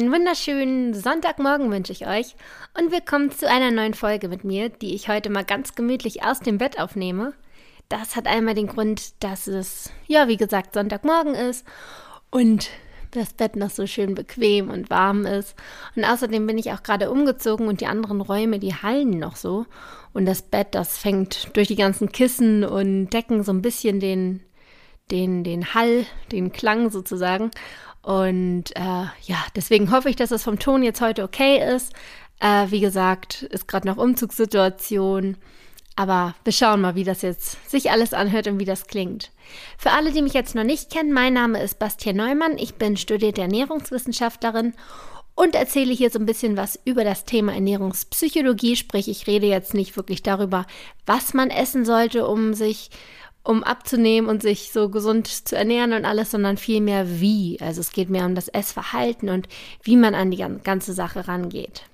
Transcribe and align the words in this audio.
Einen 0.00 0.14
wunderschönen 0.14 0.94
Sonntagmorgen 0.94 1.70
wünsche 1.70 1.92
ich 1.92 2.06
euch 2.06 2.34
und 2.72 2.90
willkommen 2.90 3.30
zu 3.32 3.46
einer 3.46 3.70
neuen 3.70 3.92
Folge 3.92 4.28
mit 4.28 4.44
mir, 4.44 4.70
die 4.70 4.94
ich 4.94 5.10
heute 5.10 5.28
mal 5.28 5.44
ganz 5.44 5.74
gemütlich 5.74 6.24
aus 6.24 6.40
dem 6.40 6.56
Bett 6.56 6.80
aufnehme. 6.80 7.34
Das 7.90 8.16
hat 8.16 8.26
einmal 8.26 8.54
den 8.54 8.66
Grund, 8.66 9.22
dass 9.22 9.46
es, 9.46 9.90
ja, 10.06 10.26
wie 10.26 10.38
gesagt, 10.38 10.72
Sonntagmorgen 10.72 11.34
ist 11.34 11.66
und 12.30 12.70
das 13.10 13.34
Bett 13.34 13.56
noch 13.56 13.68
so 13.68 13.86
schön 13.86 14.14
bequem 14.14 14.70
und 14.70 14.88
warm 14.88 15.26
ist. 15.26 15.54
Und 15.94 16.06
außerdem 16.06 16.46
bin 16.46 16.56
ich 16.56 16.72
auch 16.72 16.82
gerade 16.82 17.10
umgezogen 17.10 17.68
und 17.68 17.82
die 17.82 17.86
anderen 17.86 18.22
Räume, 18.22 18.58
die 18.58 18.74
hallen 18.74 19.18
noch 19.18 19.36
so. 19.36 19.66
Und 20.14 20.24
das 20.24 20.40
Bett, 20.40 20.68
das 20.70 20.96
fängt 20.96 21.54
durch 21.54 21.68
die 21.68 21.76
ganzen 21.76 22.10
Kissen 22.10 22.64
und 22.64 23.10
Decken 23.10 23.42
so 23.42 23.52
ein 23.52 23.60
bisschen 23.60 24.00
den, 24.00 24.40
den, 25.10 25.44
den 25.44 25.74
Hall, 25.74 26.06
den 26.32 26.52
Klang 26.52 26.88
sozusagen. 26.88 27.50
Und 28.02 28.74
äh, 28.76 29.04
ja, 29.22 29.44
deswegen 29.54 29.90
hoffe 29.90 30.08
ich, 30.08 30.16
dass 30.16 30.30
es 30.30 30.42
vom 30.42 30.58
Ton 30.58 30.82
jetzt 30.82 31.00
heute 31.00 31.22
okay 31.22 31.74
ist. 31.74 31.92
Äh, 32.40 32.70
wie 32.70 32.80
gesagt, 32.80 33.42
ist 33.42 33.68
gerade 33.68 33.86
noch 33.86 33.98
Umzugssituation. 33.98 35.36
Aber 35.96 36.34
wir 36.44 36.52
schauen 36.52 36.80
mal, 36.80 36.94
wie 36.94 37.04
das 37.04 37.20
jetzt 37.20 37.70
sich 37.70 37.90
alles 37.90 38.14
anhört 38.14 38.46
und 38.46 38.58
wie 38.58 38.64
das 38.64 38.86
klingt. 38.86 39.30
Für 39.76 39.90
alle, 39.90 40.12
die 40.12 40.22
mich 40.22 40.32
jetzt 40.32 40.54
noch 40.54 40.64
nicht 40.64 40.90
kennen, 40.90 41.12
mein 41.12 41.34
Name 41.34 41.62
ist 41.62 41.78
Bastian 41.78 42.16
Neumann. 42.16 42.56
Ich 42.56 42.76
bin 42.76 42.96
studierte 42.96 43.42
Ernährungswissenschaftlerin 43.42 44.72
und 45.34 45.54
erzähle 45.54 45.92
hier 45.92 46.10
so 46.10 46.18
ein 46.18 46.26
bisschen 46.26 46.56
was 46.56 46.78
über 46.84 47.04
das 47.04 47.24
Thema 47.24 47.52
Ernährungspsychologie. 47.52 48.76
Sprich, 48.76 49.08
ich 49.08 49.26
rede 49.26 49.46
jetzt 49.46 49.74
nicht 49.74 49.96
wirklich 49.96 50.22
darüber, 50.22 50.66
was 51.06 51.34
man 51.34 51.50
essen 51.50 51.84
sollte, 51.84 52.26
um 52.26 52.54
sich 52.54 52.90
um 53.42 53.64
abzunehmen 53.64 54.28
und 54.28 54.42
sich 54.42 54.70
so 54.72 54.90
gesund 54.90 55.26
zu 55.26 55.56
ernähren 55.56 55.92
und 55.92 56.04
alles, 56.04 56.30
sondern 56.30 56.56
vielmehr 56.56 57.20
wie. 57.20 57.58
Also 57.60 57.80
es 57.80 57.92
geht 57.92 58.10
mehr 58.10 58.26
um 58.26 58.34
das 58.34 58.48
Essverhalten 58.48 59.28
und 59.28 59.48
wie 59.82 59.96
man 59.96 60.14
an 60.14 60.30
die 60.30 60.44
ganze 60.62 60.92
Sache 60.92 61.26
rangeht. 61.26 61.84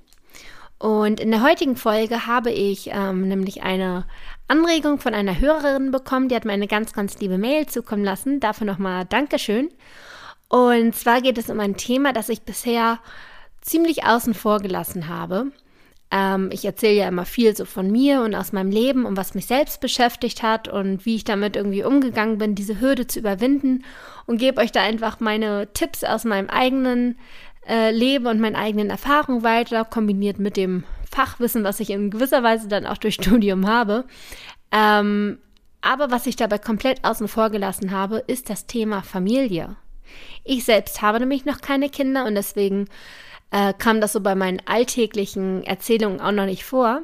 Und 0.78 1.20
in 1.20 1.30
der 1.30 1.42
heutigen 1.42 1.76
Folge 1.76 2.26
habe 2.26 2.50
ich 2.50 2.90
ähm, 2.92 3.28
nämlich 3.28 3.62
eine 3.62 4.04
Anregung 4.48 4.98
von 4.98 5.14
einer 5.14 5.40
Hörerin 5.40 5.90
bekommen, 5.90 6.28
die 6.28 6.36
hat 6.36 6.44
mir 6.44 6.52
eine 6.52 6.66
ganz, 6.66 6.92
ganz 6.92 7.18
liebe 7.18 7.38
Mail 7.38 7.66
zukommen 7.66 8.04
lassen. 8.04 8.40
Dafür 8.40 8.66
nochmal 8.66 9.06
Dankeschön. 9.06 9.70
Und 10.48 10.94
zwar 10.94 11.22
geht 11.22 11.38
es 11.38 11.48
um 11.48 11.60
ein 11.60 11.76
Thema, 11.76 12.12
das 12.12 12.28
ich 12.28 12.42
bisher 12.42 12.98
ziemlich 13.62 14.04
außen 14.04 14.34
vor 14.34 14.60
gelassen 14.60 15.08
habe. 15.08 15.46
Ähm, 16.10 16.50
ich 16.52 16.64
erzähle 16.64 16.94
ja 16.94 17.08
immer 17.08 17.24
viel 17.24 17.56
so 17.56 17.64
von 17.64 17.90
mir 17.90 18.22
und 18.22 18.34
aus 18.34 18.52
meinem 18.52 18.70
Leben 18.70 19.04
und 19.04 19.16
was 19.16 19.34
mich 19.34 19.46
selbst 19.46 19.80
beschäftigt 19.80 20.42
hat 20.42 20.68
und 20.68 21.04
wie 21.04 21.16
ich 21.16 21.24
damit 21.24 21.56
irgendwie 21.56 21.84
umgegangen 21.84 22.38
bin, 22.38 22.54
diese 22.54 22.80
Hürde 22.80 23.06
zu 23.06 23.18
überwinden 23.18 23.84
und 24.26 24.38
gebe 24.38 24.60
euch 24.60 24.72
da 24.72 24.82
einfach 24.82 25.20
meine 25.20 25.68
Tipps 25.72 26.04
aus 26.04 26.24
meinem 26.24 26.48
eigenen 26.48 27.18
äh, 27.68 27.90
Leben 27.90 28.26
und 28.26 28.40
meinen 28.40 28.56
eigenen 28.56 28.90
Erfahrungen 28.90 29.42
weiter, 29.42 29.84
kombiniert 29.84 30.38
mit 30.38 30.56
dem 30.56 30.84
Fachwissen, 31.10 31.64
was 31.64 31.80
ich 31.80 31.90
in 31.90 32.10
gewisser 32.10 32.42
Weise 32.42 32.68
dann 32.68 32.86
auch 32.86 32.98
durch 32.98 33.14
Studium 33.20 33.66
habe. 33.66 34.04
Ähm, 34.70 35.38
aber 35.80 36.10
was 36.10 36.26
ich 36.26 36.36
dabei 36.36 36.58
komplett 36.58 37.04
außen 37.04 37.28
vor 37.28 37.50
gelassen 37.50 37.90
habe, 37.90 38.18
ist 38.26 38.50
das 38.50 38.66
Thema 38.66 39.02
Familie. 39.02 39.76
Ich 40.44 40.64
selbst 40.64 41.02
habe 41.02 41.20
nämlich 41.20 41.44
noch 41.44 41.60
keine 41.60 41.88
Kinder 41.88 42.24
und 42.24 42.34
deswegen 42.34 42.88
äh, 43.50 43.72
kam 43.72 44.00
das 44.00 44.12
so 44.12 44.20
bei 44.20 44.34
meinen 44.34 44.60
alltäglichen 44.66 45.62
Erzählungen 45.64 46.20
auch 46.20 46.32
noch 46.32 46.46
nicht 46.46 46.64
vor. 46.64 47.02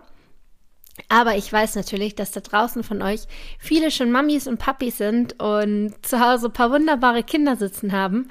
Aber 1.08 1.36
ich 1.36 1.50
weiß 1.50 1.74
natürlich, 1.74 2.14
dass 2.14 2.32
da 2.32 2.40
draußen 2.40 2.82
von 2.82 3.02
euch 3.02 3.22
viele 3.58 3.90
schon 3.90 4.12
Mamis 4.12 4.46
und 4.46 4.58
Papis 4.58 4.98
sind 4.98 5.40
und 5.42 5.94
zu 6.02 6.20
Hause 6.20 6.46
ein 6.46 6.52
paar 6.52 6.70
wunderbare 6.70 7.22
Kinder 7.22 7.56
sitzen 7.56 7.92
haben. 7.92 8.28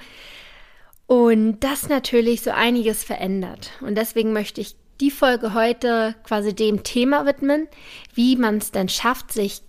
Und 1.07 1.59
das 1.59 1.89
natürlich 1.89 2.41
so 2.41 2.51
einiges 2.51 3.03
verändert. 3.03 3.71
Und 3.81 3.95
deswegen 3.95 4.31
möchte 4.31 4.61
ich 4.61 4.75
die 5.01 5.11
Folge 5.11 5.53
heute 5.53 6.15
quasi 6.23 6.53
dem 6.53 6.83
Thema 6.83 7.25
widmen, 7.25 7.67
wie 8.13 8.35
man 8.35 8.57
es 8.57 8.71
denn 8.71 8.87
schafft, 8.87 9.33
sich 9.33 9.61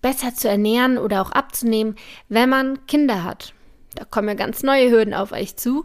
besser 0.00 0.34
zu 0.34 0.48
ernähren 0.48 0.96
oder 0.96 1.20
auch 1.20 1.30
abzunehmen, 1.32 1.96
wenn 2.28 2.48
man 2.48 2.86
Kinder 2.86 3.22
hat. 3.22 3.52
Da 3.94 4.04
kommen 4.04 4.28
ja 4.28 4.34
ganz 4.34 4.62
neue 4.62 4.90
Hürden 4.90 5.14
auf 5.14 5.32
euch 5.32 5.56
zu. 5.56 5.84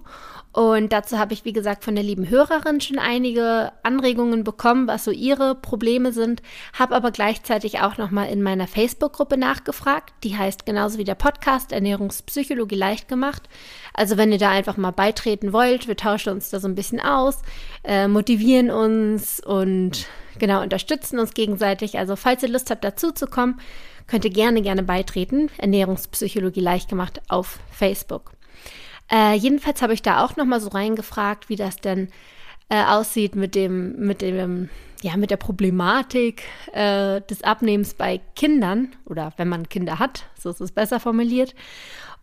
Und 0.55 0.93
dazu 0.93 1.19
habe 1.19 1.33
ich, 1.33 1.43
wie 1.43 1.51
gesagt, 1.51 1.83
von 1.83 1.95
der 1.95 2.03
lieben 2.05 2.29
Hörerin 2.29 2.79
schon 2.79 2.97
einige 2.97 3.73
Anregungen 3.83 4.45
bekommen, 4.45 4.87
was 4.87 5.03
so 5.03 5.11
ihre 5.11 5.53
Probleme 5.53 6.13
sind, 6.13 6.41
habe 6.71 6.95
aber 6.95 7.11
gleichzeitig 7.11 7.81
auch 7.81 7.97
nochmal 7.97 8.29
in 8.29 8.41
meiner 8.41 8.65
Facebook-Gruppe 8.65 9.35
nachgefragt. 9.35 10.13
Die 10.23 10.37
heißt 10.37 10.65
genauso 10.65 10.97
wie 10.97 11.03
der 11.03 11.15
Podcast 11.15 11.73
Ernährungspsychologie 11.73 12.77
leicht 12.77 13.09
gemacht. 13.09 13.49
Also 13.93 14.15
wenn 14.15 14.31
ihr 14.31 14.37
da 14.37 14.49
einfach 14.49 14.77
mal 14.77 14.91
beitreten 14.91 15.51
wollt, 15.51 15.89
wir 15.89 15.97
tauschen 15.97 16.31
uns 16.31 16.51
da 16.51 16.61
so 16.61 16.69
ein 16.69 16.75
bisschen 16.75 17.01
aus, 17.01 17.41
äh, 17.83 18.07
motivieren 18.07 18.71
uns 18.71 19.41
und 19.41 20.07
genau 20.39 20.61
unterstützen 20.61 21.19
uns 21.19 21.33
gegenseitig. 21.33 21.97
Also 21.97 22.15
falls 22.15 22.43
ihr 22.43 22.49
Lust 22.49 22.69
habt, 22.69 22.85
dazu 22.85 23.11
zu 23.11 23.27
kommen, 23.27 23.59
könnt 24.07 24.23
ihr 24.23 24.31
gerne, 24.31 24.61
gerne 24.61 24.83
beitreten. 24.83 25.49
Ernährungspsychologie 25.57 26.61
leicht 26.61 26.87
gemacht 26.87 27.21
auf 27.27 27.59
Facebook. 27.71 28.34
Äh, 29.11 29.35
jedenfalls 29.35 29.81
habe 29.81 29.93
ich 29.93 30.01
da 30.01 30.23
auch 30.23 30.35
noch 30.35 30.45
mal 30.45 30.59
so 30.59 30.69
reingefragt, 30.69 31.49
wie 31.49 31.55
das 31.55 31.77
denn 31.77 32.09
äh, 32.69 32.83
aussieht 32.83 33.35
mit 33.35 33.55
dem, 33.55 33.95
mit 33.97 34.21
dem, 34.21 34.69
ja, 35.01 35.17
mit 35.17 35.31
der 35.31 35.37
Problematik 35.37 36.43
äh, 36.73 37.21
des 37.21 37.43
Abnehmens 37.43 37.93
bei 37.93 38.19
Kindern 38.35 38.95
oder 39.05 39.33
wenn 39.37 39.47
man 39.47 39.69
Kinder 39.69 39.99
hat, 39.99 40.25
so 40.39 40.49
ist 40.49 40.61
es 40.61 40.71
besser 40.71 40.99
formuliert. 40.99 41.53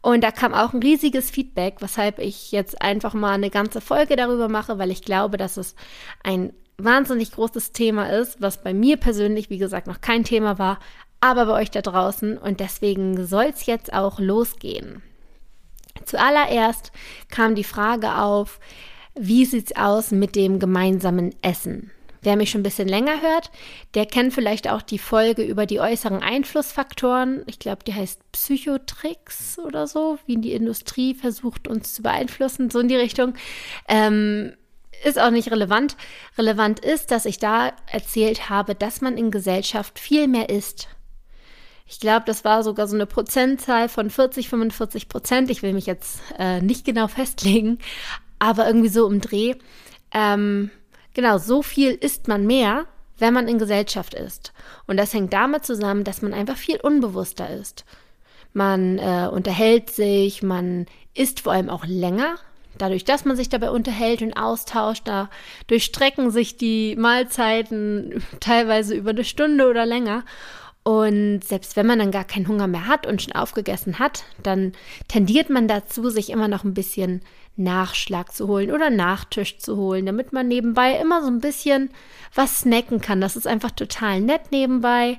Und 0.00 0.24
da 0.24 0.32
kam 0.32 0.52
auch 0.52 0.72
ein 0.72 0.82
riesiges 0.82 1.30
Feedback, 1.30 1.76
weshalb 1.78 2.18
ich 2.18 2.50
jetzt 2.50 2.82
einfach 2.82 3.14
mal 3.14 3.34
eine 3.34 3.50
ganze 3.50 3.80
Folge 3.80 4.16
darüber 4.16 4.48
mache, 4.48 4.78
weil 4.78 4.90
ich 4.90 5.02
glaube, 5.02 5.36
dass 5.36 5.56
es 5.56 5.76
ein 6.24 6.52
wahnsinnig 6.76 7.30
großes 7.30 7.70
Thema 7.70 8.06
ist, 8.06 8.42
was 8.42 8.64
bei 8.64 8.74
mir 8.74 8.96
persönlich, 8.96 9.48
wie 9.48 9.58
gesagt, 9.58 9.86
noch 9.86 10.00
kein 10.00 10.24
Thema 10.24 10.58
war, 10.58 10.80
aber 11.20 11.46
bei 11.46 11.52
euch 11.52 11.70
da 11.70 11.82
draußen. 11.82 12.36
Und 12.36 12.58
deswegen 12.58 13.24
soll 13.24 13.52
es 13.54 13.66
jetzt 13.66 13.92
auch 13.92 14.18
losgehen. 14.18 15.02
Zuallererst 16.04 16.92
kam 17.30 17.54
die 17.54 17.64
Frage 17.64 18.16
auf, 18.16 18.60
wie 19.14 19.44
sieht's 19.44 19.76
aus 19.76 20.10
mit 20.10 20.36
dem 20.36 20.58
gemeinsamen 20.58 21.34
Essen? 21.42 21.90
Wer 22.24 22.36
mich 22.36 22.50
schon 22.50 22.60
ein 22.60 22.64
bisschen 22.64 22.86
länger 22.86 23.20
hört, 23.20 23.50
der 23.94 24.06
kennt 24.06 24.32
vielleicht 24.32 24.70
auch 24.70 24.80
die 24.80 24.98
Folge 24.98 25.42
über 25.42 25.66
die 25.66 25.80
äußeren 25.80 26.22
Einflussfaktoren. 26.22 27.42
Ich 27.46 27.58
glaube, 27.58 27.82
die 27.84 27.94
heißt 27.94 28.20
Psychotricks 28.30 29.58
oder 29.58 29.88
so, 29.88 30.18
wie 30.26 30.36
die 30.36 30.52
Industrie 30.52 31.14
versucht, 31.14 31.66
uns 31.66 31.94
zu 31.94 32.02
beeinflussen, 32.02 32.70
so 32.70 32.78
in 32.78 32.86
die 32.86 32.96
Richtung. 32.96 33.34
Ähm, 33.88 34.52
ist 35.04 35.18
auch 35.18 35.30
nicht 35.30 35.50
relevant. 35.50 35.96
Relevant 36.38 36.78
ist, 36.78 37.10
dass 37.10 37.24
ich 37.24 37.38
da 37.38 37.72
erzählt 37.90 38.48
habe, 38.48 38.76
dass 38.76 39.00
man 39.00 39.18
in 39.18 39.32
Gesellschaft 39.32 39.98
viel 39.98 40.28
mehr 40.28 40.48
isst 40.48 40.88
ich 41.92 42.00
glaube, 42.00 42.22
das 42.24 42.42
war 42.42 42.62
sogar 42.62 42.88
so 42.88 42.96
eine 42.96 43.04
Prozentzahl 43.04 43.86
von 43.90 44.08
40, 44.08 44.48
45 44.48 45.10
Prozent. 45.10 45.50
Ich 45.50 45.62
will 45.62 45.74
mich 45.74 45.84
jetzt 45.84 46.22
äh, 46.38 46.62
nicht 46.62 46.86
genau 46.86 47.06
festlegen, 47.08 47.78
aber 48.38 48.66
irgendwie 48.66 48.88
so 48.88 49.06
im 49.06 49.20
Dreh. 49.20 49.56
Ähm, 50.10 50.70
genau, 51.12 51.36
so 51.36 51.62
viel 51.62 51.90
isst 51.90 52.28
man 52.28 52.46
mehr, 52.46 52.86
wenn 53.18 53.34
man 53.34 53.46
in 53.46 53.58
Gesellschaft 53.58 54.14
ist. 54.14 54.54
Und 54.86 54.96
das 54.96 55.12
hängt 55.12 55.34
damit 55.34 55.66
zusammen, 55.66 56.02
dass 56.02 56.22
man 56.22 56.32
einfach 56.32 56.56
viel 56.56 56.80
unbewusster 56.80 57.50
ist. 57.50 57.84
Man 58.54 58.98
äh, 58.98 59.28
unterhält 59.30 59.90
sich, 59.90 60.42
man 60.42 60.86
isst 61.12 61.40
vor 61.40 61.52
allem 61.52 61.68
auch 61.68 61.84
länger. 61.84 62.36
Dadurch, 62.78 63.04
dass 63.04 63.26
man 63.26 63.36
sich 63.36 63.50
dabei 63.50 63.70
unterhält 63.70 64.22
und 64.22 64.32
austauscht, 64.32 65.06
da 65.06 65.28
durchstrecken 65.66 66.30
sich 66.30 66.56
die 66.56 66.96
Mahlzeiten 66.96 68.24
teilweise 68.40 68.94
über 68.94 69.10
eine 69.10 69.24
Stunde 69.24 69.68
oder 69.68 69.84
länger. 69.84 70.24
Und 70.84 71.42
selbst 71.44 71.76
wenn 71.76 71.86
man 71.86 72.00
dann 72.00 72.10
gar 72.10 72.24
keinen 72.24 72.48
Hunger 72.48 72.66
mehr 72.66 72.88
hat 72.88 73.06
und 73.06 73.22
schon 73.22 73.34
aufgegessen 73.34 73.98
hat, 74.00 74.24
dann 74.42 74.72
tendiert 75.06 75.48
man 75.48 75.68
dazu, 75.68 76.10
sich 76.10 76.30
immer 76.30 76.48
noch 76.48 76.64
ein 76.64 76.74
bisschen 76.74 77.20
Nachschlag 77.56 78.34
zu 78.34 78.48
holen 78.48 78.72
oder 78.72 78.90
Nachtisch 78.90 79.58
zu 79.58 79.76
holen, 79.76 80.06
damit 80.06 80.32
man 80.32 80.48
nebenbei 80.48 80.98
immer 81.00 81.22
so 81.22 81.28
ein 81.28 81.40
bisschen 81.40 81.90
was 82.34 82.60
snacken 82.60 83.00
kann. 83.00 83.20
Das 83.20 83.36
ist 83.36 83.46
einfach 83.46 83.70
total 83.70 84.20
nett 84.20 84.50
nebenbei. 84.50 85.18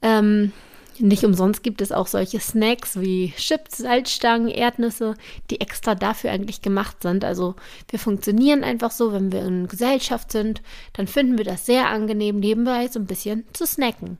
Ähm, 0.00 0.52
nicht 0.98 1.24
umsonst 1.24 1.62
gibt 1.62 1.80
es 1.80 1.92
auch 1.92 2.06
solche 2.06 2.38
Snacks 2.38 3.00
wie 3.00 3.32
Chips, 3.36 3.78
Salzstangen, 3.78 4.48
Erdnüsse, 4.48 5.14
die 5.50 5.60
extra 5.60 5.94
dafür 5.94 6.30
eigentlich 6.30 6.62
gemacht 6.62 7.02
sind. 7.02 7.24
Also 7.24 7.54
wir 7.90 7.98
funktionieren 7.98 8.62
einfach 8.62 8.90
so, 8.90 9.12
wenn 9.12 9.32
wir 9.32 9.44
in 9.44 9.68
Gesellschaft 9.68 10.32
sind, 10.32 10.62
dann 10.92 11.06
finden 11.06 11.38
wir 11.38 11.44
das 11.44 11.66
sehr 11.66 11.88
angenehm, 11.88 12.40
nebenbei 12.40 12.88
so 12.88 12.98
ein 12.98 13.06
bisschen 13.06 13.44
zu 13.52 13.66
snacken. 13.66 14.18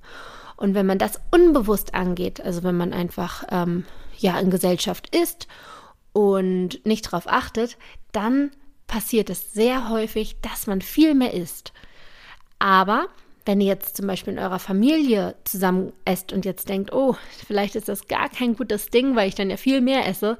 Und 0.56 0.74
wenn 0.74 0.86
man 0.86 0.98
das 0.98 1.20
unbewusst 1.30 1.94
angeht, 1.94 2.40
also 2.40 2.62
wenn 2.62 2.76
man 2.76 2.92
einfach 2.92 3.44
ähm, 3.50 3.84
ja 4.18 4.38
in 4.38 4.50
Gesellschaft 4.50 5.14
ist 5.14 5.48
und 6.12 6.84
nicht 6.84 7.06
darauf 7.06 7.26
achtet, 7.26 7.76
dann 8.12 8.50
passiert 8.86 9.30
es 9.30 9.52
sehr 9.52 9.88
häufig, 9.88 10.36
dass 10.42 10.66
man 10.66 10.82
viel 10.82 11.14
mehr 11.14 11.32
isst. 11.34 11.72
Aber 12.58 13.06
wenn 13.44 13.60
ihr 13.60 13.66
jetzt 13.66 13.96
zum 13.96 14.06
Beispiel 14.06 14.34
in 14.34 14.38
eurer 14.38 14.58
Familie 14.58 15.34
zusammen 15.44 15.92
esst 16.04 16.32
und 16.32 16.44
jetzt 16.44 16.68
denkt, 16.68 16.92
oh, 16.92 17.16
vielleicht 17.46 17.74
ist 17.74 17.88
das 17.88 18.06
gar 18.06 18.28
kein 18.28 18.54
gutes 18.54 18.86
Ding, 18.86 19.16
weil 19.16 19.28
ich 19.28 19.34
dann 19.34 19.50
ja 19.50 19.56
viel 19.56 19.80
mehr 19.80 20.06
esse, 20.06 20.38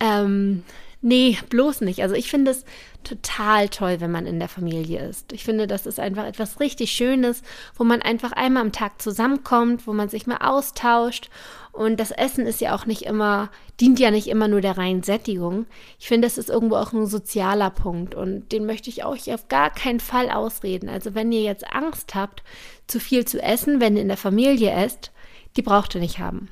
ähm, 0.00 0.64
Nee, 1.02 1.38
bloß 1.48 1.80
nicht. 1.80 2.02
Also 2.02 2.14
ich 2.14 2.30
finde 2.30 2.50
es 2.50 2.64
total 3.04 3.70
toll, 3.70 4.00
wenn 4.00 4.10
man 4.10 4.26
in 4.26 4.38
der 4.38 4.50
Familie 4.50 5.08
ist. 5.08 5.32
Ich 5.32 5.44
finde, 5.44 5.66
das 5.66 5.86
ist 5.86 5.98
einfach 5.98 6.26
etwas 6.26 6.60
richtig 6.60 6.92
Schönes, 6.92 7.42
wo 7.74 7.84
man 7.84 8.02
einfach 8.02 8.32
einmal 8.32 8.62
am 8.62 8.72
Tag 8.72 9.00
zusammenkommt, 9.00 9.86
wo 9.86 9.94
man 9.94 10.10
sich 10.10 10.26
mal 10.26 10.36
austauscht. 10.36 11.30
Und 11.72 11.98
das 11.98 12.10
Essen 12.10 12.46
ist 12.46 12.60
ja 12.60 12.74
auch 12.74 12.84
nicht 12.84 13.02
immer, 13.02 13.50
dient 13.80 13.98
ja 13.98 14.10
nicht 14.10 14.26
immer 14.26 14.46
nur 14.46 14.60
der 14.60 14.76
reinen 14.76 15.02
Sättigung. 15.02 15.64
Ich 15.98 16.08
finde, 16.08 16.26
das 16.26 16.36
ist 16.36 16.50
irgendwo 16.50 16.76
auch 16.76 16.92
ein 16.92 17.06
sozialer 17.06 17.70
Punkt 17.70 18.14
und 18.14 18.52
den 18.52 18.66
möchte 18.66 18.90
ich 18.90 19.02
auch 19.02 19.16
auf 19.28 19.48
gar 19.48 19.70
keinen 19.70 20.00
Fall 20.00 20.28
ausreden. 20.28 20.90
Also 20.90 21.14
wenn 21.14 21.32
ihr 21.32 21.42
jetzt 21.42 21.72
Angst 21.72 22.14
habt, 22.14 22.42
zu 22.86 23.00
viel 23.00 23.24
zu 23.24 23.42
essen, 23.42 23.80
wenn 23.80 23.96
ihr 23.96 24.02
in 24.02 24.08
der 24.08 24.18
Familie 24.18 24.72
esst, 24.72 25.12
die 25.56 25.62
braucht 25.62 25.94
ihr 25.94 26.02
nicht 26.02 26.18
haben. 26.18 26.48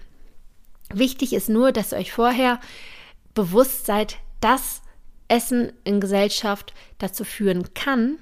Wichtig 0.91 1.35
ist 1.35 1.51
nur, 1.51 1.73
dass 1.73 1.93
ihr 1.93 1.99
euch 1.99 2.13
vorher 2.13 2.61
bewusst 3.35 3.85
seid, 3.85 4.17
dass 4.41 4.83
Essen 5.29 5.73
in 5.85 6.01
Gesellschaft 6.01 6.73
dazu 6.99 7.25
führen 7.25 7.75
kann, 7.75 8.19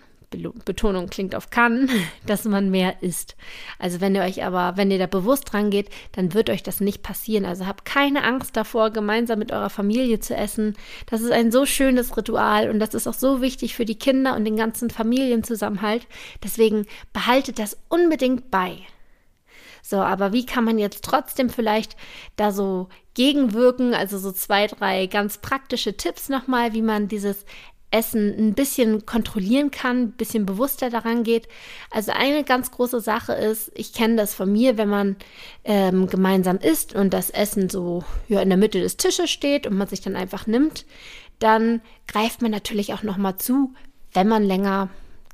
Betonung 0.65 1.09
klingt 1.09 1.35
auf 1.35 1.51
kann, 1.51 1.89
dass 2.27 2.45
man 2.45 2.71
mehr 2.71 3.03
isst. 3.03 3.37
Also 3.79 4.01
wenn 4.01 4.15
ihr 4.15 4.23
euch 4.23 4.45
aber, 4.45 4.77
wenn 4.77 4.91
ihr 4.91 4.99
da 4.99 5.07
bewusst 5.07 5.53
dran 5.53 5.71
geht, 5.71 5.89
dann 6.13 6.35
wird 6.35 6.51
euch 6.51 6.63
das 6.63 6.81
nicht 6.81 7.03
passieren. 7.03 7.45
Also 7.45 7.67
habt 7.67 7.85
keine 7.85 8.25
Angst 8.25 8.57
davor, 8.57 8.91
gemeinsam 8.91 9.39
mit 9.39 9.53
eurer 9.53 9.71
Familie 9.71 10.21
zu 10.21 10.35
essen. 10.35 10.77
Das 11.07 11.21
ist 11.21 11.33
ein 11.33 11.53
so 11.53 11.67
schönes 11.67 12.17
Ritual 12.17 12.71
und 12.71 12.81
das 12.81 12.95
ist 12.95 13.07
auch 13.07 13.15
so 13.15 13.41
wichtig 13.41 13.75
für 13.75 13.85
die 13.85 13.99
Kinder 13.99 14.37
und 14.37 14.45
den 14.45 14.57
ganzen 14.57 14.91
Familienzusammenhalt. 14.91 16.07
Deswegen 16.43 16.87
behaltet 17.13 17.59
das 17.59 17.79
unbedingt 17.89 18.51
bei. 18.51 18.79
So, 19.83 19.99
aber 19.99 20.33
wie 20.33 20.45
kann 20.45 20.65
man 20.65 20.79
jetzt 20.79 21.05
trotzdem 21.05 21.49
vielleicht 21.49 21.97
da 22.35 22.51
so 22.51 22.89
gegenwirken? 23.17 23.93
Also 23.95 24.19
so 24.19 24.31
zwei, 24.31 24.69
drei 24.69 25.07
ganz 25.07 25.39
praktische 25.39 25.97
Tipps 25.97 26.29
nochmal, 26.29 26.73
wie 26.73 26.83
man 26.83 27.09
dieses 27.09 27.45
Essen 27.91 28.35
ein 28.37 28.55
bisschen 28.55 29.07
kontrollieren 29.07 29.71
kann, 29.71 30.03
ein 30.03 30.13
bisschen 30.13 30.45
bewusster 30.45 30.91
daran 30.91 31.23
geht. 31.23 31.49
Also 31.91 32.13
eine 32.13 32.45
ganz 32.45 32.71
große 32.71 33.01
Sache 33.01 33.33
ist, 33.33 33.73
ich 33.75 33.93
kenne 33.93 34.17
das 34.17 34.35
von 34.35 34.53
mir, 34.53 34.77
wenn 34.77 34.89
man 34.89 35.17
ähm, 35.65 36.07
gemeinsam 36.07 36.59
isst 36.59 36.95
und 36.95 37.15
das 37.15 37.31
Essen 37.31 37.71
so 37.71 38.05
ja, 38.29 38.41
in 38.41 38.49
der 38.49 38.59
Mitte 38.59 38.81
des 38.81 38.97
Tisches 38.97 39.31
steht 39.31 39.67
und 39.67 39.77
man 39.77 39.89
sich 39.89 40.01
dann 40.01 40.17
einfach 40.17 40.47
nimmt, 40.47 40.85
dann 41.39 41.81
greift 42.07 42.43
man 42.43 42.51
natürlich 42.51 42.93
auch 42.93 43.03
nochmal 43.03 43.37
zu, 43.37 43.73
wenn 44.13 44.29
man 44.29 44.45
länger 44.45 44.89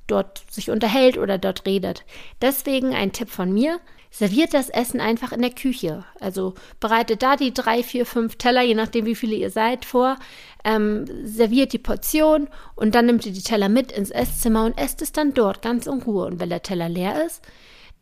dort 0.06 0.42
sich 0.50 0.70
unterhält 0.70 1.16
oder 1.16 1.38
dort 1.38 1.64
redet. 1.66 2.04
Deswegen 2.40 2.94
ein 2.94 3.12
Tipp 3.12 3.30
von 3.30 3.52
mir, 3.52 3.80
serviert 4.12 4.54
das 4.54 4.68
Essen 4.68 5.00
einfach 5.00 5.32
in 5.32 5.40
der 5.40 5.50
Küche. 5.50 6.04
Also 6.20 6.54
bereitet 6.78 7.22
da 7.22 7.34
die 7.34 7.52
drei, 7.52 7.82
vier, 7.82 8.06
fünf 8.06 8.36
Teller, 8.36 8.62
je 8.62 8.74
nachdem 8.74 9.06
wie 9.06 9.16
viele 9.16 9.34
ihr 9.34 9.50
seid, 9.50 9.84
vor. 9.84 10.16
Ähm, 10.64 11.06
serviert 11.24 11.72
die 11.72 11.78
Portion 11.78 12.46
und 12.76 12.94
dann 12.94 13.06
nimmt 13.06 13.26
ihr 13.26 13.32
die 13.32 13.42
Teller 13.42 13.68
mit 13.68 13.90
ins 13.90 14.10
Esszimmer 14.10 14.66
und 14.66 14.78
esst 14.78 15.02
es 15.02 15.10
dann 15.10 15.34
dort 15.34 15.62
ganz 15.62 15.86
in 15.86 16.02
Ruhe. 16.02 16.26
Und 16.26 16.38
wenn 16.38 16.50
der 16.50 16.62
Teller 16.62 16.88
leer 16.88 17.24
ist, 17.24 17.42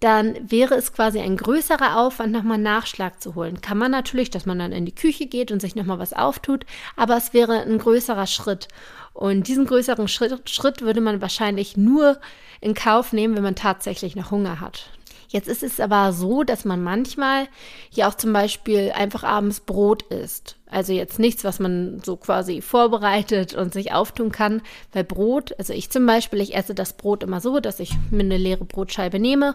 dann 0.01 0.51
wäre 0.51 0.75
es 0.75 0.93
quasi 0.93 1.21
ein 1.21 1.37
größerer 1.37 1.99
Aufwand, 1.99 2.33
nochmal 2.33 2.59
Nachschlag 2.59 3.23
zu 3.23 3.35
holen. 3.35 3.61
Kann 3.61 3.79
man 3.79 3.91
natürlich, 3.91 4.31
dass 4.31 4.47
man 4.47 4.59
dann 4.59 4.73
in 4.73 4.87
die 4.87 4.95
Küche 4.95 5.27
geht 5.27 5.53
und 5.53 5.61
sich 5.61 5.77
nochmal 5.77 5.99
was 5.99 6.15
auftut, 6.15 6.65
aber 6.97 7.17
es 7.17 7.35
wäre 7.35 7.61
ein 7.61 7.79
größerer 7.79 8.27
Schritt. 8.27 8.69
Und 9.13 9.47
diesen 9.47 9.67
größeren 9.67 10.09
Schritt, 10.09 10.49
Schritt 10.49 10.81
würde 10.81 11.03
man 11.03 11.21
wahrscheinlich 11.21 11.77
nur 11.77 12.19
in 12.61 12.75
Kauf 12.75 13.13
nehmen, 13.13 13.37
wenn 13.37 13.43
man 13.43 13.57
tatsächlich 13.57 14.17
noch 14.17 14.31
Hunger 14.31 14.61
hat. 14.61 14.91
Jetzt 15.31 15.47
ist 15.47 15.63
es 15.63 15.79
aber 15.79 16.13
so, 16.13 16.43
dass 16.43 16.65
man 16.65 16.83
manchmal 16.83 17.47
ja 17.93 18.09
auch 18.09 18.15
zum 18.15 18.33
Beispiel 18.33 18.91
einfach 18.93 19.23
abends 19.23 19.61
Brot 19.61 20.03
isst. 20.11 20.57
Also 20.69 20.93
jetzt 20.93 21.21
nichts, 21.21 21.45
was 21.45 21.61
man 21.61 22.01
so 22.05 22.17
quasi 22.17 22.61
vorbereitet 22.61 23.55
und 23.55 23.73
sich 23.73 23.93
auftun 23.93 24.33
kann. 24.33 24.61
Weil 24.93 25.05
Brot, 25.05 25.55
also 25.57 25.73
ich 25.73 25.89
zum 25.89 26.05
Beispiel, 26.05 26.41
ich 26.41 26.57
esse 26.57 26.75
das 26.75 26.95
Brot 26.95 27.23
immer 27.23 27.41
so, 27.41 27.61
dass 27.61 27.79
ich 27.79 27.93
mir 28.11 28.25
eine 28.25 28.39
leere 28.39 28.65
Brotscheibe 28.65 29.21
nehme 29.21 29.55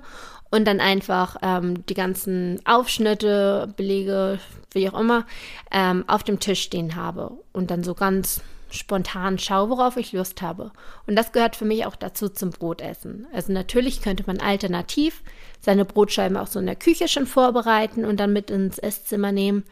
und 0.50 0.66
dann 0.66 0.80
einfach 0.80 1.36
ähm, 1.42 1.86
die 1.88 1.94
ganzen 1.94 2.62
Aufschnitte, 2.66 3.74
Belege, 3.76 4.40
wie 4.72 4.90
auch 4.90 4.98
immer, 4.98 5.26
ähm, 5.72 6.06
auf 6.08 6.24
dem 6.24 6.40
Tisch 6.40 6.62
stehen 6.62 6.96
habe. 6.96 7.32
Und 7.52 7.70
dann 7.70 7.84
so 7.84 7.96
ganz 7.96 8.42
spontan 8.70 9.40
schaue, 9.40 9.70
worauf 9.70 9.98
ich 9.98 10.14
Lust 10.14 10.42
habe. 10.42 10.72
Und 11.06 11.18
das 11.18 11.32
gehört 11.32 11.56
für 11.56 11.66
mich 11.66 11.86
auch 11.86 11.96
dazu 11.96 12.30
zum 12.30 12.52
Brotessen. 12.52 13.28
Also 13.34 13.52
natürlich 13.52 14.02
könnte 14.02 14.24
man 14.26 14.40
alternativ 14.40 15.22
seine 15.66 15.84
Brotscheiben 15.84 16.38
auch 16.38 16.48
so 16.48 16.60
in 16.60 16.68
der 16.68 16.76
Küche 16.76 17.08
schon 17.08 17.26
vorbereiten 17.26 18.06
und 18.06 18.20
dann 18.20 18.32
mit 18.32 18.52
ins 18.52 18.78
Esszimmer 18.78 19.32
nehmen. 19.32 19.64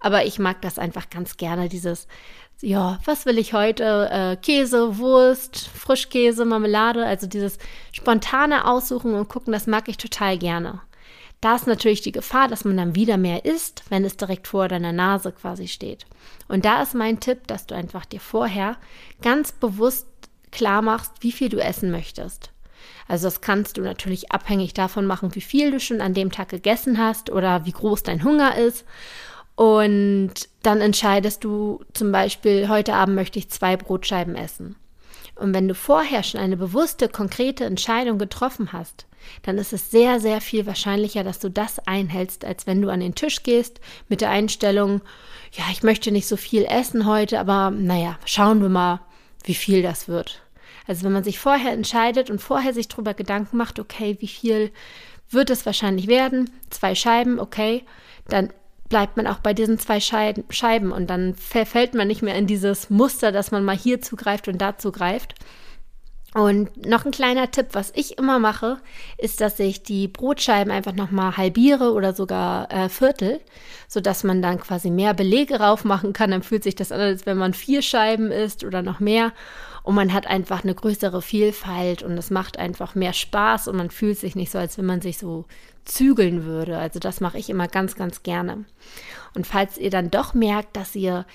Aber 0.00 0.24
ich 0.24 0.38
mag 0.38 0.60
das 0.62 0.78
einfach 0.78 1.10
ganz 1.10 1.36
gerne, 1.36 1.68
dieses, 1.68 2.08
ja, 2.60 2.98
was 3.04 3.26
will 3.26 3.38
ich 3.38 3.52
heute? 3.52 4.08
Äh, 4.10 4.36
Käse, 4.36 4.98
Wurst, 4.98 5.68
Frischkäse, 5.68 6.44
Marmelade, 6.44 7.04
also 7.04 7.26
dieses 7.26 7.58
spontane 7.92 8.66
Aussuchen 8.66 9.14
und 9.14 9.28
gucken, 9.28 9.52
das 9.52 9.66
mag 9.66 9.88
ich 9.88 9.98
total 9.98 10.38
gerne. 10.38 10.80
Da 11.40 11.56
ist 11.56 11.66
natürlich 11.66 12.00
die 12.00 12.12
Gefahr, 12.12 12.48
dass 12.48 12.64
man 12.64 12.76
dann 12.76 12.94
wieder 12.94 13.16
mehr 13.16 13.44
isst, 13.44 13.82
wenn 13.90 14.04
es 14.04 14.16
direkt 14.16 14.48
vor 14.48 14.68
deiner 14.68 14.92
Nase 14.92 15.32
quasi 15.32 15.68
steht. 15.68 16.06
Und 16.48 16.64
da 16.64 16.82
ist 16.82 16.94
mein 16.94 17.20
Tipp, 17.20 17.46
dass 17.48 17.66
du 17.66 17.74
einfach 17.74 18.06
dir 18.06 18.20
vorher 18.20 18.76
ganz 19.22 19.52
bewusst 19.52 20.06
klar 20.52 20.82
machst, 20.82 21.12
wie 21.20 21.32
viel 21.32 21.48
du 21.48 21.58
essen 21.58 21.90
möchtest. 21.90 22.51
Also 23.08 23.26
das 23.26 23.40
kannst 23.40 23.76
du 23.76 23.82
natürlich 23.82 24.32
abhängig 24.32 24.74
davon 24.74 25.06
machen, 25.06 25.34
wie 25.34 25.40
viel 25.40 25.70
du 25.70 25.80
schon 25.80 26.00
an 26.00 26.14
dem 26.14 26.30
Tag 26.30 26.48
gegessen 26.48 26.98
hast 26.98 27.30
oder 27.30 27.64
wie 27.66 27.72
groß 27.72 28.02
dein 28.02 28.24
Hunger 28.24 28.56
ist. 28.56 28.84
Und 29.54 30.32
dann 30.62 30.80
entscheidest 30.80 31.44
du 31.44 31.84
zum 31.92 32.10
Beispiel, 32.10 32.68
heute 32.68 32.94
Abend 32.94 33.14
möchte 33.14 33.38
ich 33.38 33.50
zwei 33.50 33.76
Brotscheiben 33.76 34.34
essen. 34.34 34.76
Und 35.34 35.54
wenn 35.54 35.68
du 35.68 35.74
vorher 35.74 36.22
schon 36.22 36.40
eine 36.40 36.56
bewusste, 36.56 37.08
konkrete 37.08 37.64
Entscheidung 37.64 38.18
getroffen 38.18 38.72
hast, 38.72 39.06
dann 39.42 39.58
ist 39.58 39.72
es 39.72 39.90
sehr, 39.90 40.20
sehr 40.20 40.40
viel 40.40 40.66
wahrscheinlicher, 40.66 41.24
dass 41.24 41.38
du 41.38 41.48
das 41.48 41.78
einhältst, 41.86 42.44
als 42.44 42.66
wenn 42.66 42.82
du 42.82 42.90
an 42.90 43.00
den 43.00 43.14
Tisch 43.14 43.42
gehst 43.42 43.80
mit 44.08 44.20
der 44.20 44.30
Einstellung, 44.30 45.00
ja, 45.52 45.64
ich 45.70 45.82
möchte 45.82 46.12
nicht 46.12 46.26
so 46.26 46.36
viel 46.36 46.64
essen 46.64 47.06
heute, 47.06 47.38
aber 47.38 47.70
naja, 47.70 48.18
schauen 48.24 48.62
wir 48.62 48.68
mal, 48.68 49.00
wie 49.44 49.54
viel 49.54 49.82
das 49.82 50.08
wird. 50.08 50.42
Also 50.86 51.04
wenn 51.04 51.12
man 51.12 51.24
sich 51.24 51.38
vorher 51.38 51.72
entscheidet 51.72 52.30
und 52.30 52.40
vorher 52.40 52.74
sich 52.74 52.88
darüber 52.88 53.14
Gedanken 53.14 53.56
macht, 53.56 53.78
okay, 53.78 54.16
wie 54.20 54.28
viel 54.28 54.70
wird 55.30 55.50
es 55.50 55.64
wahrscheinlich 55.66 56.08
werden, 56.08 56.50
zwei 56.70 56.94
Scheiben, 56.94 57.38
okay, 57.38 57.84
dann 58.28 58.52
bleibt 58.88 59.16
man 59.16 59.26
auch 59.26 59.38
bei 59.38 59.54
diesen 59.54 59.78
zwei 59.78 60.00
Scheiben 60.00 60.92
und 60.92 61.08
dann 61.08 61.34
verfällt 61.34 61.94
man 61.94 62.08
nicht 62.08 62.20
mehr 62.20 62.34
in 62.34 62.46
dieses 62.46 62.90
Muster, 62.90 63.32
dass 63.32 63.50
man 63.50 63.64
mal 63.64 63.76
hier 63.76 64.02
zugreift 64.02 64.48
und 64.48 64.58
da 64.58 64.76
zugreift. 64.76 65.34
Und 66.34 66.86
noch 66.86 67.04
ein 67.04 67.10
kleiner 67.10 67.50
Tipp, 67.50 67.68
was 67.72 67.92
ich 67.94 68.16
immer 68.16 68.38
mache, 68.38 68.78
ist, 69.18 69.42
dass 69.42 69.58
ich 69.58 69.82
die 69.82 70.08
Brotscheiben 70.08 70.72
einfach 70.72 70.94
nochmal 70.94 71.36
halbiere 71.36 71.92
oder 71.92 72.14
sogar 72.14 72.72
äh, 72.72 72.88
viertel, 72.88 73.40
sodass 73.86 74.24
man 74.24 74.40
dann 74.40 74.58
quasi 74.58 74.90
mehr 74.90 75.12
Belege 75.12 75.60
rauf 75.60 75.84
machen 75.84 76.14
kann. 76.14 76.30
Dann 76.30 76.42
fühlt 76.42 76.62
sich 76.64 76.74
das 76.74 76.90
an, 76.90 77.00
als 77.00 77.26
wenn 77.26 77.36
man 77.36 77.52
vier 77.52 77.82
Scheiben 77.82 78.30
isst 78.30 78.64
oder 78.64 78.80
noch 78.80 78.98
mehr. 78.98 79.32
Und 79.82 79.94
man 79.94 80.12
hat 80.12 80.26
einfach 80.26 80.62
eine 80.62 80.74
größere 80.74 81.22
Vielfalt 81.22 82.02
und 82.02 82.16
es 82.16 82.30
macht 82.30 82.58
einfach 82.58 82.94
mehr 82.94 83.12
Spaß 83.12 83.68
und 83.68 83.76
man 83.76 83.90
fühlt 83.90 84.18
sich 84.18 84.36
nicht 84.36 84.52
so, 84.52 84.58
als 84.58 84.78
wenn 84.78 84.86
man 84.86 85.00
sich 85.00 85.18
so 85.18 85.46
zügeln 85.84 86.44
würde. 86.44 86.78
Also 86.78 87.00
das 87.00 87.20
mache 87.20 87.38
ich 87.38 87.50
immer 87.50 87.66
ganz, 87.66 87.96
ganz 87.96 88.22
gerne. 88.22 88.64
Und 89.34 89.46
falls 89.46 89.78
ihr 89.78 89.90
dann 89.90 90.10
doch 90.10 90.34
merkt, 90.34 90.76
dass 90.76 90.94
ihr 90.94 91.26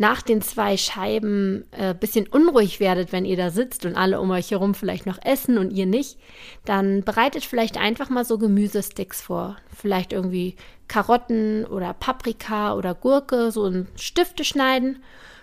nach 0.00 0.22
den 0.22 0.40
zwei 0.40 0.78
Scheiben 0.78 1.66
ein 1.72 1.90
äh, 1.90 1.94
bisschen 1.94 2.26
unruhig 2.26 2.80
werdet, 2.80 3.12
wenn 3.12 3.26
ihr 3.26 3.36
da 3.36 3.50
sitzt 3.50 3.84
und 3.84 3.96
alle 3.96 4.18
um 4.18 4.30
euch 4.30 4.50
herum 4.50 4.74
vielleicht 4.74 5.04
noch 5.04 5.18
essen 5.22 5.58
und 5.58 5.72
ihr 5.72 5.84
nicht, 5.84 6.18
dann 6.64 7.02
bereitet 7.02 7.44
vielleicht 7.44 7.76
einfach 7.76 8.08
mal 8.08 8.24
so 8.24 8.38
Gemüsesticks 8.38 9.20
vor. 9.20 9.56
Vielleicht 9.76 10.14
irgendwie 10.14 10.56
Karotten 10.88 11.66
oder 11.66 11.92
Paprika 11.92 12.74
oder 12.74 12.94
Gurke 12.94 13.50
so 13.50 13.66
in 13.66 13.88
Stifte 13.94 14.42
schneiden. 14.42 15.02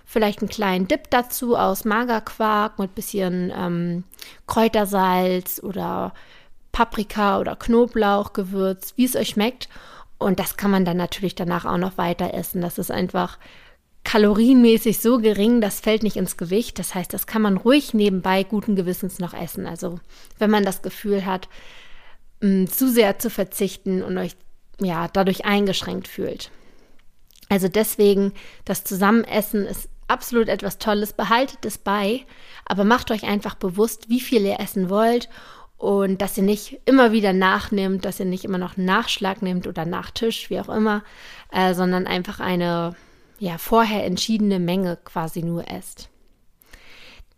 Vielleicht 0.09 0.39
einen 0.39 0.47
kleinen 0.47 0.87
Dip 0.87 1.09
dazu 1.09 1.57
aus 1.57 1.83
Magerquark 1.83 2.79
mit 2.79 2.95
bisschen 2.95 3.51
ähm, 3.53 4.05
Kräutersalz 4.47 5.59
oder 5.61 6.13
Paprika 6.71 7.39
oder 7.39 7.57
Knoblauchgewürz, 7.57 8.93
wie 8.95 9.03
es 9.03 9.17
euch 9.17 9.29
schmeckt. 9.29 9.67
Und 10.17 10.39
das 10.39 10.55
kann 10.55 10.71
man 10.71 10.85
dann 10.85 10.95
natürlich 10.95 11.35
danach 11.35 11.65
auch 11.65 11.77
noch 11.77 11.97
weiter 11.97 12.33
essen. 12.33 12.61
Das 12.61 12.77
ist 12.77 12.89
einfach 12.89 13.37
kalorienmäßig 14.05 14.99
so 14.99 15.17
gering, 15.17 15.59
das 15.59 15.81
fällt 15.81 16.03
nicht 16.03 16.15
ins 16.15 16.37
Gewicht. 16.37 16.79
Das 16.79 16.95
heißt, 16.95 17.13
das 17.13 17.27
kann 17.27 17.41
man 17.41 17.57
ruhig 17.57 17.93
nebenbei 17.93 18.43
guten 18.43 18.77
Gewissens 18.77 19.19
noch 19.19 19.33
essen. 19.33 19.67
Also 19.67 19.99
wenn 20.39 20.49
man 20.49 20.63
das 20.63 20.81
Gefühl 20.81 21.25
hat, 21.25 21.49
mh, 22.39 22.49
mm, 22.49 22.67
zu 22.67 22.89
sehr 22.89 23.19
zu 23.19 23.29
verzichten 23.29 24.01
und 24.01 24.17
euch 24.17 24.37
ja 24.79 25.09
dadurch 25.09 25.43
eingeschränkt 25.43 26.07
fühlt. 26.07 26.49
Also 27.49 27.67
deswegen, 27.67 28.31
das 28.63 28.85
Zusammenessen 28.85 29.65
ist 29.65 29.89
absolut 30.07 30.47
etwas 30.47 30.77
Tolles. 30.77 31.13
Behaltet 31.13 31.65
es 31.65 31.77
bei, 31.77 32.25
aber 32.65 32.83
macht 32.83 33.11
euch 33.11 33.23
einfach 33.23 33.55
bewusst, 33.55 34.09
wie 34.09 34.19
viel 34.19 34.45
ihr 34.45 34.59
essen 34.59 34.89
wollt 34.89 35.29
und 35.77 36.21
dass 36.21 36.37
ihr 36.37 36.43
nicht 36.43 36.81
immer 36.85 37.11
wieder 37.11 37.33
nachnimmt, 37.33 38.03
dass 38.03 38.19
ihr 38.19 38.25
nicht 38.25 38.43
immer 38.43 38.57
noch 38.57 38.77
Nachschlag 38.77 39.41
nehmt 39.41 39.67
oder 39.67 39.85
Nachtisch, 39.85 40.49
wie 40.49 40.59
auch 40.59 40.69
immer, 40.69 41.03
äh, 41.51 41.73
sondern 41.73 42.07
einfach 42.07 42.39
eine, 42.39 42.95
ja 43.39 43.57
vorher 43.57 44.05
entschiedene 44.05 44.59
Menge 44.59 44.97
quasi 45.03 45.43
nur 45.43 45.69
esst. 45.69 46.09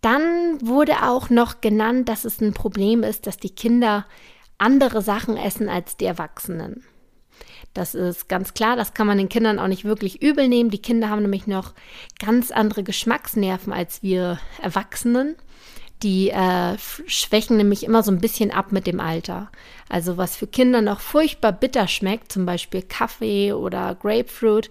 Dann 0.00 0.66
wurde 0.66 1.02
auch 1.02 1.28
noch 1.28 1.60
genannt, 1.60 2.08
dass 2.08 2.24
es 2.24 2.40
ein 2.40 2.54
Problem 2.54 3.02
ist, 3.02 3.26
dass 3.26 3.36
die 3.36 3.54
Kinder 3.54 4.06
andere 4.56 5.02
Sachen 5.02 5.36
essen 5.36 5.68
als 5.68 5.98
die 5.98 6.06
Erwachsenen. 6.06 6.84
Das 7.74 7.94
ist 7.94 8.28
ganz 8.28 8.52
klar, 8.54 8.74
das 8.74 8.94
kann 8.94 9.06
man 9.06 9.18
den 9.18 9.28
Kindern 9.28 9.58
auch 9.58 9.68
nicht 9.68 9.84
wirklich 9.84 10.22
übel 10.22 10.48
nehmen. 10.48 10.70
Die 10.70 10.82
Kinder 10.82 11.08
haben 11.08 11.22
nämlich 11.22 11.46
noch 11.46 11.72
ganz 12.18 12.50
andere 12.50 12.82
Geschmacksnerven 12.82 13.72
als 13.72 14.02
wir 14.02 14.40
Erwachsenen. 14.60 15.36
Die 16.02 16.30
äh, 16.30 16.78
schwächen 17.06 17.58
nämlich 17.58 17.84
immer 17.84 18.02
so 18.02 18.10
ein 18.10 18.20
bisschen 18.20 18.50
ab 18.50 18.72
mit 18.72 18.86
dem 18.86 19.00
Alter. 19.00 19.50
Also 19.88 20.16
was 20.16 20.34
für 20.34 20.46
Kinder 20.46 20.82
noch 20.82 21.00
furchtbar 21.00 21.52
bitter 21.52 21.86
schmeckt, 21.86 22.32
zum 22.32 22.46
Beispiel 22.46 22.82
Kaffee 22.82 23.52
oder 23.52 23.94
Grapefruit, 23.94 24.70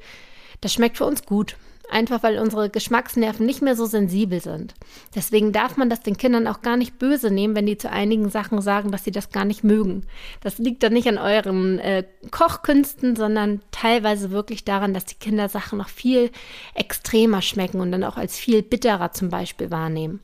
das 0.62 0.74
schmeckt 0.74 0.98
für 0.98 1.06
uns 1.06 1.24
gut. 1.26 1.56
Einfach 1.92 2.22
weil 2.22 2.38
unsere 2.38 2.70
Geschmacksnerven 2.70 3.46
nicht 3.46 3.64
mehr 3.64 3.76
so 3.76 3.86
sensibel 3.86 4.42
sind. 4.42 4.76
Deswegen 5.16 5.52
darf 5.52 5.76
man 5.76 5.90
das 5.90 6.02
den 6.02 6.18
Kindern 6.18 6.48
auch 6.48 6.62
gar 6.62 6.78
nicht 6.78 7.00
böse 7.00 7.32
nehmen, 7.32 7.56
wenn 7.56 7.66
die 7.66 7.80
zu 7.80 7.90
einigen 7.90 8.30
Sachen 8.30 8.62
sagen, 8.62 8.92
dass 8.92 9.04
sie 9.04 9.12
das 9.12 9.32
gar 9.32 9.46
nicht 9.46 9.64
mögen. 9.64 10.06
Das 10.42 10.60
liegt 10.60 10.84
dann 10.84 10.94
nicht 10.94 11.08
an 11.08 11.18
euren 11.18 11.80
äh, 11.80 12.04
Kochkünsten, 12.30 13.16
sondern 13.16 13.62
teilweise 13.72 14.30
wirklich 14.30 14.66
daran, 14.66 14.94
dass 14.94 15.06
die 15.06 15.16
Kinder 15.16 15.50
Sachen 15.50 15.80
noch 15.80 15.90
viel 15.90 16.30
extremer 16.76 17.42
schmecken 17.42 17.82
und 17.82 17.92
dann 17.92 18.04
auch 18.04 18.18
als 18.18 18.38
viel 18.38 18.62
bitterer 18.62 19.12
zum 19.12 19.30
Beispiel 19.30 19.72
wahrnehmen. 19.72 20.20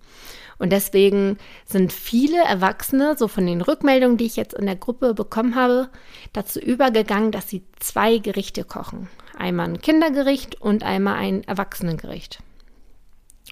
Und 0.58 0.72
deswegen 0.72 1.38
sind 1.66 1.92
viele 1.92 2.42
Erwachsene, 2.44 3.16
so 3.18 3.28
von 3.28 3.46
den 3.46 3.62
Rückmeldungen, 3.62 4.18
die 4.18 4.26
ich 4.26 4.36
jetzt 4.36 4.54
in 4.54 4.66
der 4.66 4.76
Gruppe 4.76 5.14
bekommen 5.14 5.56
habe, 5.56 5.90
dazu 6.32 6.60
übergegangen, 6.60 7.32
dass 7.32 7.50
sie 7.50 7.64
zwei 7.80 8.20
Gerichte 8.20 8.64
kochen. 8.64 9.10
Einmal 9.38 9.70
ein 9.70 9.82
Kindergericht 9.82 10.62
und 10.62 10.84
einmal 10.84 11.15
ein 11.15 11.44
Erwachsenengericht. 11.44 12.39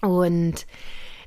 Und 0.02 0.66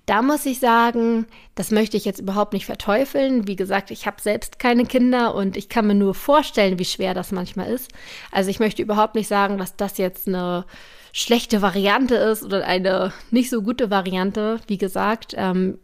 da 0.07 0.21
muss 0.21 0.45
ich 0.45 0.59
sagen, 0.59 1.27
das 1.55 1.69
möchte 1.69 1.97
ich 1.97 2.05
jetzt 2.05 2.21
überhaupt 2.21 2.53
nicht 2.53 2.65
verteufeln. 2.65 3.45
Wie 3.45 3.57
gesagt, 3.57 3.91
ich 3.91 4.07
habe 4.07 4.21
selbst 4.21 4.57
keine 4.57 4.85
Kinder 4.85 5.35
und 5.35 5.57
ich 5.57 5.67
kann 5.67 5.85
mir 5.85 5.95
nur 5.95 6.13
vorstellen, 6.13 6.79
wie 6.79 6.85
schwer 6.85 7.13
das 7.13 7.33
manchmal 7.33 7.69
ist. 7.69 7.91
Also 8.31 8.49
ich 8.49 8.59
möchte 8.59 8.81
überhaupt 8.81 9.15
nicht 9.15 9.27
sagen, 9.27 9.57
dass 9.57 9.75
das 9.75 9.97
jetzt 9.97 10.27
eine 10.27 10.65
schlechte 11.11 11.61
Variante 11.61 12.15
ist 12.15 12.43
oder 12.43 12.65
eine 12.65 13.11
nicht 13.31 13.49
so 13.49 13.61
gute 13.61 13.89
Variante. 13.89 14.61
Wie 14.67 14.77
gesagt, 14.77 15.33
ähm, 15.35 15.77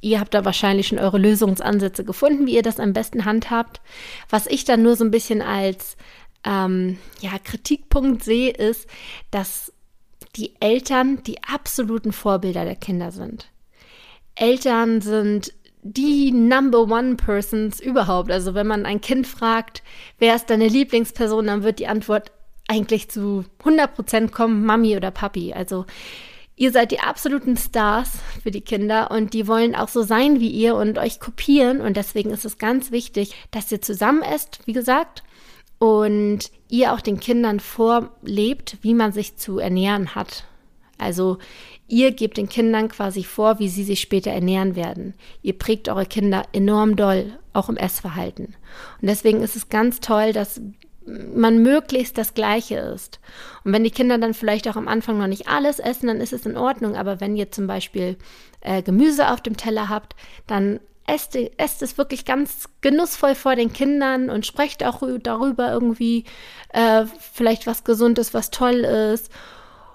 ihr 0.00 0.18
habt 0.18 0.34
da 0.34 0.44
wahrscheinlich 0.44 0.88
schon 0.88 0.98
eure 0.98 1.18
Lösungsansätze 1.18 2.04
gefunden, 2.04 2.46
wie 2.46 2.56
ihr 2.56 2.62
das 2.62 2.80
am 2.80 2.92
besten 2.92 3.24
handhabt. 3.24 3.80
Was 4.28 4.48
ich 4.48 4.64
dann 4.64 4.82
nur 4.82 4.96
so 4.96 5.04
ein 5.04 5.12
bisschen 5.12 5.40
als 5.40 5.96
ähm, 6.44 6.98
ja, 7.20 7.38
Kritikpunkt 7.42 8.24
sehe, 8.24 8.50
ist, 8.50 8.88
dass 9.30 9.72
die 10.36 10.54
Eltern 10.60 11.22
die 11.24 11.42
absoluten 11.42 12.12
Vorbilder 12.12 12.64
der 12.64 12.76
Kinder 12.76 13.12
sind. 13.12 13.50
Eltern 14.34 15.00
sind 15.00 15.52
die 15.82 16.30
Number 16.30 16.82
One 16.82 17.16
Persons 17.16 17.80
überhaupt. 17.80 18.30
Also 18.30 18.54
wenn 18.54 18.66
man 18.66 18.86
ein 18.86 19.00
Kind 19.00 19.26
fragt, 19.26 19.82
wer 20.18 20.34
ist 20.34 20.48
deine 20.48 20.68
Lieblingsperson, 20.68 21.46
dann 21.46 21.64
wird 21.64 21.80
die 21.80 21.88
Antwort 21.88 22.32
eigentlich 22.68 23.10
zu 23.10 23.44
100% 23.64 24.30
kommen, 24.30 24.64
Mami 24.64 24.96
oder 24.96 25.10
Papi. 25.10 25.52
Also 25.52 25.84
ihr 26.56 26.70
seid 26.70 26.92
die 26.92 27.00
absoluten 27.00 27.56
Stars 27.56 28.10
für 28.42 28.52
die 28.52 28.60
Kinder 28.60 29.10
und 29.10 29.34
die 29.34 29.48
wollen 29.48 29.74
auch 29.74 29.88
so 29.88 30.02
sein 30.02 30.38
wie 30.38 30.50
ihr 30.50 30.76
und 30.76 30.98
euch 30.98 31.18
kopieren. 31.18 31.80
Und 31.80 31.96
deswegen 31.96 32.30
ist 32.30 32.44
es 32.44 32.58
ganz 32.58 32.92
wichtig, 32.92 33.34
dass 33.50 33.72
ihr 33.72 33.82
zusammen 33.82 34.22
esst, 34.22 34.60
wie 34.66 34.72
gesagt, 34.72 35.24
und 35.82 36.52
ihr 36.68 36.92
auch 36.92 37.00
den 37.00 37.18
Kindern 37.18 37.58
vorlebt, 37.58 38.78
wie 38.82 38.94
man 38.94 39.10
sich 39.10 39.36
zu 39.36 39.58
ernähren 39.58 40.14
hat. 40.14 40.44
Also 40.96 41.38
ihr 41.88 42.12
gebt 42.12 42.36
den 42.36 42.48
Kindern 42.48 42.86
quasi 42.86 43.24
vor, 43.24 43.58
wie 43.58 43.66
sie 43.66 43.82
sich 43.82 44.00
später 44.00 44.30
ernähren 44.30 44.76
werden. 44.76 45.14
Ihr 45.42 45.58
prägt 45.58 45.88
eure 45.88 46.06
Kinder 46.06 46.44
enorm 46.52 46.94
doll, 46.94 47.36
auch 47.52 47.68
im 47.68 47.76
Essverhalten. 47.76 48.54
Und 49.00 49.08
deswegen 49.08 49.42
ist 49.42 49.56
es 49.56 49.70
ganz 49.70 49.98
toll, 49.98 50.32
dass 50.32 50.60
man 51.04 51.62
möglichst 51.62 52.16
das 52.16 52.34
Gleiche 52.34 52.76
ist. 52.76 53.18
Und 53.64 53.72
wenn 53.72 53.82
die 53.82 53.90
Kinder 53.90 54.18
dann 54.18 54.34
vielleicht 54.34 54.68
auch 54.68 54.76
am 54.76 54.86
Anfang 54.86 55.18
noch 55.18 55.26
nicht 55.26 55.48
alles 55.48 55.80
essen, 55.80 56.06
dann 56.06 56.20
ist 56.20 56.32
es 56.32 56.46
in 56.46 56.56
Ordnung. 56.56 56.94
Aber 56.94 57.20
wenn 57.20 57.34
ihr 57.34 57.50
zum 57.50 57.66
Beispiel 57.66 58.16
äh, 58.60 58.82
Gemüse 58.82 59.32
auf 59.32 59.40
dem 59.40 59.56
Teller 59.56 59.88
habt, 59.88 60.14
dann 60.46 60.78
esst, 61.06 61.36
esst 61.56 61.82
es 61.82 61.98
wirklich 61.98 62.24
ganz 62.24 62.68
genussvoll 62.80 63.34
vor 63.34 63.56
den 63.56 63.72
Kindern 63.72 64.30
und 64.30 64.46
sprecht 64.46 64.84
auch 64.84 65.02
darüber 65.22 65.72
irgendwie 65.72 66.24
äh, 66.72 67.04
vielleicht 67.32 67.66
was 67.66 67.84
Gesundes, 67.84 68.34
was 68.34 68.50
toll 68.50 68.84
ist. 68.84 69.30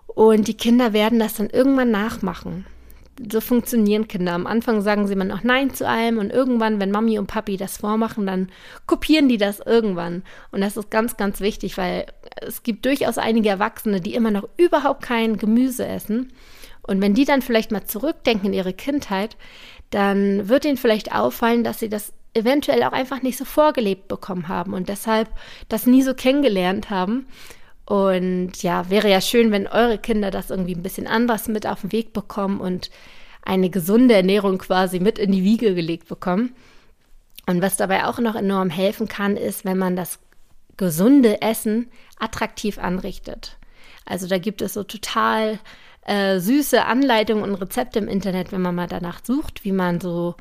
Und 0.07 0.47
die 0.47 0.57
Kinder 0.57 0.93
werden 0.93 1.19
das 1.19 1.35
dann 1.35 1.49
irgendwann 1.49 1.91
nachmachen. 1.91 2.65
So 3.31 3.41
funktionieren 3.41 4.07
Kinder. 4.07 4.33
Am 4.33 4.45
Anfang 4.45 4.81
sagen 4.81 5.07
sie 5.07 5.13
immer 5.13 5.25
noch 5.25 5.43
Nein 5.43 5.73
zu 5.73 5.87
allem 5.87 6.19
und 6.19 6.31
irgendwann, 6.31 6.79
wenn 6.79 6.91
Mami 6.91 7.17
und 7.17 7.27
Papi 7.27 7.57
das 7.57 7.77
vormachen, 7.77 8.27
dann 8.27 8.49
kopieren 8.85 9.27
die 9.27 9.37
das 9.37 9.59
irgendwann. 9.59 10.23
Und 10.51 10.61
das 10.61 10.77
ist 10.77 10.91
ganz, 10.91 11.17
ganz 11.17 11.39
wichtig, 11.39 11.77
weil 11.77 12.05
es 12.41 12.61
gibt 12.61 12.85
durchaus 12.85 13.17
einige 13.17 13.49
Erwachsene, 13.49 14.01
die 14.01 14.13
immer 14.13 14.31
noch 14.31 14.47
überhaupt 14.57 15.01
kein 15.01 15.37
Gemüse 15.37 15.87
essen. 15.87 16.31
Und 16.88 17.01
wenn 17.01 17.13
die 17.13 17.25
dann 17.25 17.41
vielleicht 17.41 17.72
mal 17.72 17.86
zurückdenken 17.86 18.48
in 18.48 18.53
ihre 18.53 18.74
Kindheit, 18.74 19.38
dann 19.89 20.50
wird 20.50 20.65
ihnen 20.65 20.77
vielleicht 20.77 21.13
auffallen, 21.13 21.63
dass 21.63 21.79
sie 21.79 21.89
das 21.89 22.13
eventuell 22.34 22.84
auch 22.84 22.91
einfach 22.91 23.22
nicht 23.22 23.38
so 23.38 23.46
vorgelebt 23.46 24.08
bekommen 24.08 24.48
haben 24.48 24.74
und 24.74 24.89
deshalb 24.89 25.29
das 25.70 25.86
nie 25.86 26.03
so 26.03 26.13
kennengelernt 26.13 26.89
haben. 26.89 27.27
Und 27.86 28.62
ja, 28.63 28.89
wäre 28.89 29.10
ja 29.10 29.22
schön, 29.22 29.51
wenn 29.51 29.67
eure 29.67 29.98
Kinder 29.98 30.29
das 30.29 30.50
irgendwie 30.50 30.75
ein 30.75 30.84
bisschen 30.84 31.08
anders 31.08 31.48
mit 31.48 31.65
auf 31.65 31.82
den 31.82 31.91
Weg 31.91 32.13
bekommen 32.13 32.60
und 32.60 32.89
eine 33.44 33.70
gesunde 33.70 34.13
Ernährung 34.13 34.58
quasi 34.58 35.00
mit 35.00 35.17
in 35.17 35.32
die 35.32 35.44
Wiege 35.44 35.74
gelegt 35.74 36.10
bekommen. 36.10 36.53
Und 37.46 37.62
was 37.62 37.77
dabei 37.77 38.06
auch 38.06 38.20
noch 38.20 38.36
enorm 38.36 38.70
helfen 38.70 39.08
kann, 39.08 39.38
ist, 39.38 39.63
wenn 39.63 39.77
man 39.77 39.96
das 39.96 40.20
gesunde 40.75 41.41
Essen 41.41 41.89
attraktiv 42.20 42.77
anrichtet. 42.77 43.58
Also 44.06 44.27
da 44.27 44.38
gibt 44.38 44.62
es 44.62 44.74
so 44.74 44.84
total 44.84 45.60
äh, 46.07 46.39
süße 46.39 46.85
Anleitungen 46.85 47.43
und 47.43 47.55
Rezepte 47.55 47.99
im 47.99 48.07
Internet, 48.07 48.51
wenn 48.51 48.61
man 48.61 48.75
mal 48.75 48.87
danach 48.87 49.19
sucht, 49.23 49.63
wie 49.63 49.71
man 49.71 50.01
so 50.01 50.35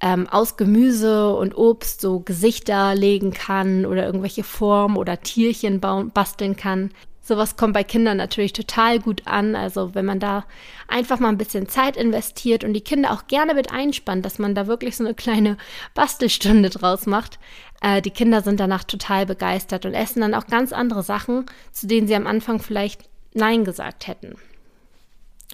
ähm, 0.00 0.28
aus 0.28 0.56
Gemüse 0.56 1.34
und 1.34 1.56
Obst 1.56 2.00
so 2.00 2.20
Gesichter 2.20 2.94
legen 2.94 3.32
kann 3.32 3.84
oder 3.84 4.06
irgendwelche 4.06 4.44
Formen 4.44 4.96
oder 4.96 5.20
Tierchen 5.20 5.80
bauen, 5.80 6.10
basteln 6.10 6.56
kann. 6.56 6.90
Sowas 7.20 7.56
kommt 7.56 7.74
bei 7.74 7.84
Kindern 7.84 8.16
natürlich 8.16 8.54
total 8.54 9.00
gut 9.00 9.26
an. 9.26 9.54
Also 9.54 9.94
wenn 9.94 10.06
man 10.06 10.20
da 10.20 10.46
einfach 10.86 11.18
mal 11.18 11.28
ein 11.28 11.36
bisschen 11.36 11.68
Zeit 11.68 11.96
investiert 11.96 12.64
und 12.64 12.72
die 12.72 12.80
Kinder 12.80 13.12
auch 13.12 13.26
gerne 13.26 13.54
mit 13.54 13.70
einspannt, 13.70 14.24
dass 14.24 14.38
man 14.38 14.54
da 14.54 14.66
wirklich 14.66 14.96
so 14.96 15.04
eine 15.04 15.14
kleine 15.14 15.58
Bastelstunde 15.94 16.70
draus 16.70 17.06
macht. 17.06 17.38
Äh, 17.82 18.00
die 18.00 18.12
Kinder 18.12 18.40
sind 18.42 18.60
danach 18.60 18.84
total 18.84 19.26
begeistert 19.26 19.84
und 19.84 19.94
essen 19.94 20.20
dann 20.20 20.34
auch 20.34 20.46
ganz 20.46 20.72
andere 20.72 21.02
Sachen, 21.02 21.46
zu 21.72 21.86
denen 21.86 22.06
sie 22.06 22.14
am 22.14 22.26
Anfang 22.26 22.60
vielleicht 22.60 23.02
Nein 23.34 23.64
gesagt 23.64 24.06
hätten. 24.06 24.36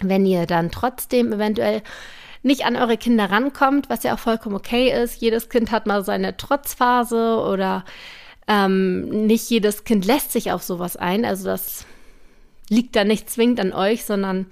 Wenn 0.01 0.25
ihr 0.25 0.45
dann 0.45 0.71
trotzdem 0.71 1.31
eventuell 1.33 1.81
nicht 2.45 2.65
an 2.65 2.75
eure 2.75 2.97
Kinder 2.97 3.31
rankommt, 3.31 3.89
was 3.89 4.03
ja 4.03 4.13
auch 4.13 4.19
vollkommen 4.19 4.55
okay 4.55 4.91
ist. 4.91 5.19
Jedes 5.19 5.49
Kind 5.49 5.71
hat 5.71 5.87
mal 5.87 6.03
seine 6.03 6.37
Trotzphase 6.37 7.39
oder 7.39 7.83
ähm, 8.47 9.25
nicht 9.25 9.49
jedes 9.49 9.83
Kind 9.83 10.05
lässt 10.05 10.31
sich 10.31 10.51
auf 10.51 10.61
sowas 10.61 10.95
ein. 10.95 11.25
Also 11.25 11.45
das 11.45 11.85
liegt 12.69 12.95
da 12.95 13.03
nicht 13.03 13.31
zwingend 13.31 13.59
an 13.59 13.73
euch, 13.73 14.05
sondern 14.05 14.45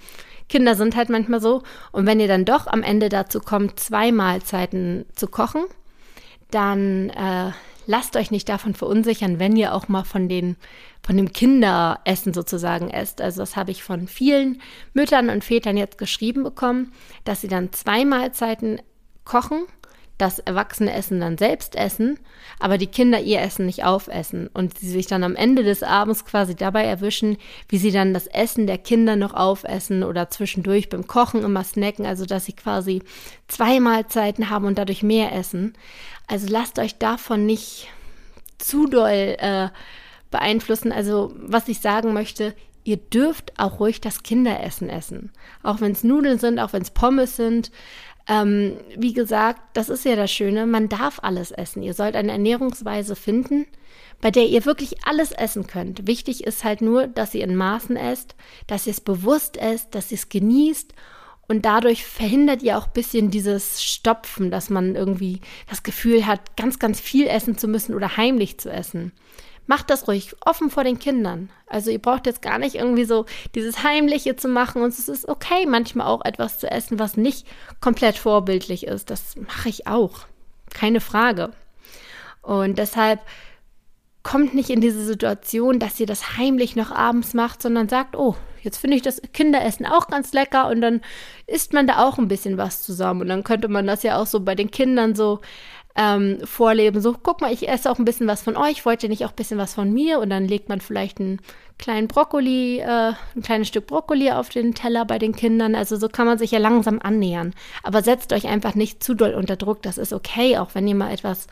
Kinder 0.49 0.73
sind 0.75 0.95
halt 0.95 1.09
manchmal 1.09 1.39
so. 1.39 1.61
Und 1.91 2.07
wenn 2.07 2.19
ihr 2.19 2.27
dann 2.27 2.45
doch 2.45 2.65
am 2.65 2.81
Ende 2.81 3.09
dazu 3.09 3.39
kommt, 3.39 3.79
zwei 3.79 4.11
Mahlzeiten 4.11 5.05
zu 5.13 5.27
kochen, 5.27 5.63
dann 6.49 7.11
äh, 7.11 7.51
lasst 7.85 8.15
euch 8.15 8.31
nicht 8.31 8.49
davon 8.49 8.73
verunsichern, 8.73 9.37
wenn 9.37 9.55
ihr 9.55 9.73
auch 9.73 9.87
mal 9.87 10.03
von 10.03 10.29
den 10.29 10.55
von 11.05 11.17
dem 11.17 11.33
Kinderessen 11.33 12.33
sozusagen 12.33 12.89
esst. 12.89 13.21
Also 13.21 13.41
das 13.41 13.55
habe 13.55 13.71
ich 13.71 13.83
von 13.83 14.07
vielen 14.07 14.61
Müttern 14.93 15.29
und 15.29 15.43
Vätern 15.43 15.77
jetzt 15.77 15.97
geschrieben 15.97 16.43
bekommen, 16.43 16.93
dass 17.25 17.41
sie 17.41 17.49
dann 17.49 17.73
zwei 17.73 18.05
Mahlzeiten 18.05 18.81
kochen, 19.25 19.65
das 20.17 20.39
erwachsene 20.39 20.93
Essen 20.93 21.19
dann 21.19 21.37
selbst 21.37 21.75
essen, 21.75 22.19
aber 22.59 22.77
die 22.77 22.87
Kinder 22.87 23.19
ihr 23.19 23.41
Essen 23.41 23.65
nicht 23.65 23.83
aufessen 23.83 24.47
und 24.53 24.77
sie 24.77 24.89
sich 24.89 25.07
dann 25.07 25.23
am 25.23 25.35
Ende 25.35 25.63
des 25.63 25.83
Abends 25.83 26.23
quasi 26.23 26.55
dabei 26.55 26.85
erwischen, 26.85 27.37
wie 27.67 27.77
sie 27.77 27.91
dann 27.91 28.13
das 28.13 28.27
Essen 28.27 28.67
der 28.67 28.77
Kinder 28.77 29.15
noch 29.15 29.33
aufessen 29.33 30.03
oder 30.03 30.29
zwischendurch 30.29 30.87
beim 30.87 31.07
Kochen 31.07 31.43
immer 31.43 31.63
snacken, 31.63 32.05
also 32.05 32.25
dass 32.25 32.45
sie 32.45 32.53
quasi 32.53 33.01
zwei 33.47 33.79
Mahlzeiten 33.79 34.49
haben 34.49 34.65
und 34.65 34.77
dadurch 34.77 35.03
mehr 35.03 35.33
essen. 35.33 35.73
Also 36.27 36.47
lasst 36.49 36.79
euch 36.79 36.97
davon 36.99 37.45
nicht 37.45 37.89
zu 38.59 38.85
doll 38.87 39.35
äh, 39.39 39.69
beeinflussen. 40.33 40.91
Also 40.91 41.31
was 41.37 41.69
ich 41.69 41.79
sagen 41.79 42.11
möchte, 42.11 42.53
ihr 42.83 42.97
dürft 42.97 43.57
auch 43.57 43.79
ruhig 43.79 44.01
das 44.01 44.23
Kinderessen 44.23 44.89
essen. 44.89 45.31
Auch 45.61 45.79
wenn 45.79 45.93
es 45.93 46.03
Nudeln 46.03 46.39
sind, 46.39 46.59
auch 46.59 46.73
wenn 46.73 46.81
es 46.81 46.91
Pommes 46.91 47.37
sind. 47.37 47.71
Ähm, 48.27 48.77
wie 48.97 49.13
gesagt, 49.13 49.61
das 49.73 49.87
ist 49.87 50.03
ja 50.03 50.17
das 50.17 50.31
Schöne, 50.31 50.65
man 50.65 50.89
darf 50.89 51.19
alles 51.21 51.51
essen. 51.51 51.83
Ihr 51.83 51.93
sollt 51.93 52.15
eine 52.15 52.31
Ernährungsweise 52.31 53.15
finden, 53.15 53.65
bei 54.21 54.31
der 54.31 54.47
ihr 54.47 54.65
wirklich 54.65 55.05
alles 55.05 55.31
essen 55.31 55.67
könnt. 55.67 56.07
Wichtig 56.07 56.43
ist 56.43 56.63
halt 56.63 56.81
nur, 56.81 57.07
dass 57.07 57.33
ihr 57.33 57.43
in 57.43 57.55
Maßen 57.55 57.95
esst, 57.95 58.35
dass 58.67 58.87
ihr 58.87 58.91
es 58.91 59.01
bewusst 59.01 59.57
esst, 59.57 59.93
dass 59.95 60.11
ihr 60.11 60.17
es 60.17 60.29
genießt 60.29 60.93
und 61.47 61.65
dadurch 61.65 62.05
verhindert 62.05 62.63
ihr 62.63 62.77
auch 62.77 62.87
ein 62.87 62.93
bisschen 62.93 63.29
dieses 63.29 63.83
Stopfen, 63.83 64.49
dass 64.49 64.69
man 64.69 64.95
irgendwie 64.95 65.41
das 65.69 65.83
Gefühl 65.83 66.25
hat, 66.25 66.55
ganz, 66.55 66.79
ganz 66.79 66.99
viel 66.99 67.27
essen 67.27 67.57
zu 67.57 67.67
müssen 67.67 67.93
oder 67.93 68.15
heimlich 68.15 68.57
zu 68.59 68.71
essen. 68.71 69.11
Macht 69.65 69.89
das 69.89 70.07
ruhig 70.07 70.35
offen 70.45 70.69
vor 70.69 70.83
den 70.83 70.99
Kindern. 70.99 71.49
Also 71.67 71.89
ihr 71.89 71.99
braucht 71.99 72.25
jetzt 72.25 72.41
gar 72.41 72.59
nicht 72.59 72.75
irgendwie 72.75 73.05
so 73.05 73.25
dieses 73.55 73.83
Heimliche 73.83 74.35
zu 74.35 74.47
machen 74.47 74.81
und 74.81 74.89
es 74.89 75.07
ist 75.07 75.27
okay, 75.27 75.65
manchmal 75.65 76.07
auch 76.07 76.23
etwas 76.25 76.59
zu 76.59 76.69
essen, 76.69 76.99
was 76.99 77.17
nicht 77.17 77.47
komplett 77.79 78.17
vorbildlich 78.17 78.85
ist. 78.85 79.09
Das 79.09 79.35
mache 79.37 79.69
ich 79.69 79.87
auch. 79.87 80.21
Keine 80.73 80.99
Frage. 80.99 81.51
Und 82.41 82.77
deshalb 82.77 83.21
kommt 84.23 84.53
nicht 84.53 84.69
in 84.69 84.81
diese 84.81 85.03
Situation, 85.03 85.79
dass 85.79 85.99
ihr 85.99 86.07
das 86.07 86.37
heimlich 86.37 86.75
noch 86.75 86.91
abends 86.91 87.33
macht, 87.33 87.61
sondern 87.61 87.89
sagt, 87.89 88.15
oh, 88.15 88.35
jetzt 88.61 88.77
finde 88.77 88.95
ich 88.95 89.03
das 89.03 89.21
Kinderessen 89.33 89.85
auch 89.85 90.07
ganz 90.07 90.31
lecker 90.31 90.69
und 90.69 90.81
dann 90.81 91.01
isst 91.45 91.73
man 91.73 91.87
da 91.87 92.05
auch 92.05 92.17
ein 92.17 92.29
bisschen 92.29 92.57
was 92.57 92.81
zusammen. 92.81 93.21
Und 93.21 93.27
dann 93.27 93.43
könnte 93.43 93.67
man 93.67 93.85
das 93.85 94.03
ja 94.03 94.17
auch 94.17 94.25
so 94.25 94.39
bei 94.39 94.55
den 94.55 94.71
Kindern 94.71 95.13
so 95.13 95.41
ähm, 95.95 96.39
vorleben. 96.43 97.01
So, 97.01 97.15
guck 97.21 97.41
mal, 97.41 97.53
ich 97.53 97.67
esse 97.67 97.89
auch 97.91 97.99
ein 97.99 98.05
bisschen 98.05 98.27
was 98.27 98.41
von 98.41 98.57
euch, 98.57 98.85
wollt 98.85 99.03
ihr 99.03 99.09
nicht 99.09 99.25
auch 99.25 99.29
ein 99.29 99.35
bisschen 99.35 99.57
was 99.57 99.73
von 99.73 99.91
mir? 99.91 100.19
Und 100.19 100.29
dann 100.29 100.47
legt 100.47 100.69
man 100.69 100.81
vielleicht 100.81 101.19
einen 101.19 101.39
kleinen 101.77 102.07
Brokkoli, 102.07 102.79
äh, 102.79 103.13
ein 103.35 103.41
kleines 103.43 103.67
Stück 103.67 103.87
Brokkoli 103.87 104.31
auf 104.31 104.49
den 104.49 104.73
Teller 104.73 105.05
bei 105.05 105.19
den 105.19 105.35
Kindern. 105.35 105.75
Also 105.75 105.97
so 105.97 106.09
kann 106.09 106.25
man 106.25 106.37
sich 106.37 106.51
ja 106.51 106.59
langsam 106.59 106.99
annähern. 107.01 107.53
Aber 107.83 108.01
setzt 108.01 108.33
euch 108.33 108.47
einfach 108.47 108.75
nicht 108.75 109.03
zu 109.03 109.13
doll 109.13 109.33
unter 109.33 109.55
Druck. 109.55 109.81
Das 109.83 109.97
ist 109.97 110.13
okay, 110.13 110.57
auch 110.57 110.73
wenn 110.73 110.87
ihr 110.87 110.95
mal 110.95 111.11
etwas 111.11 111.47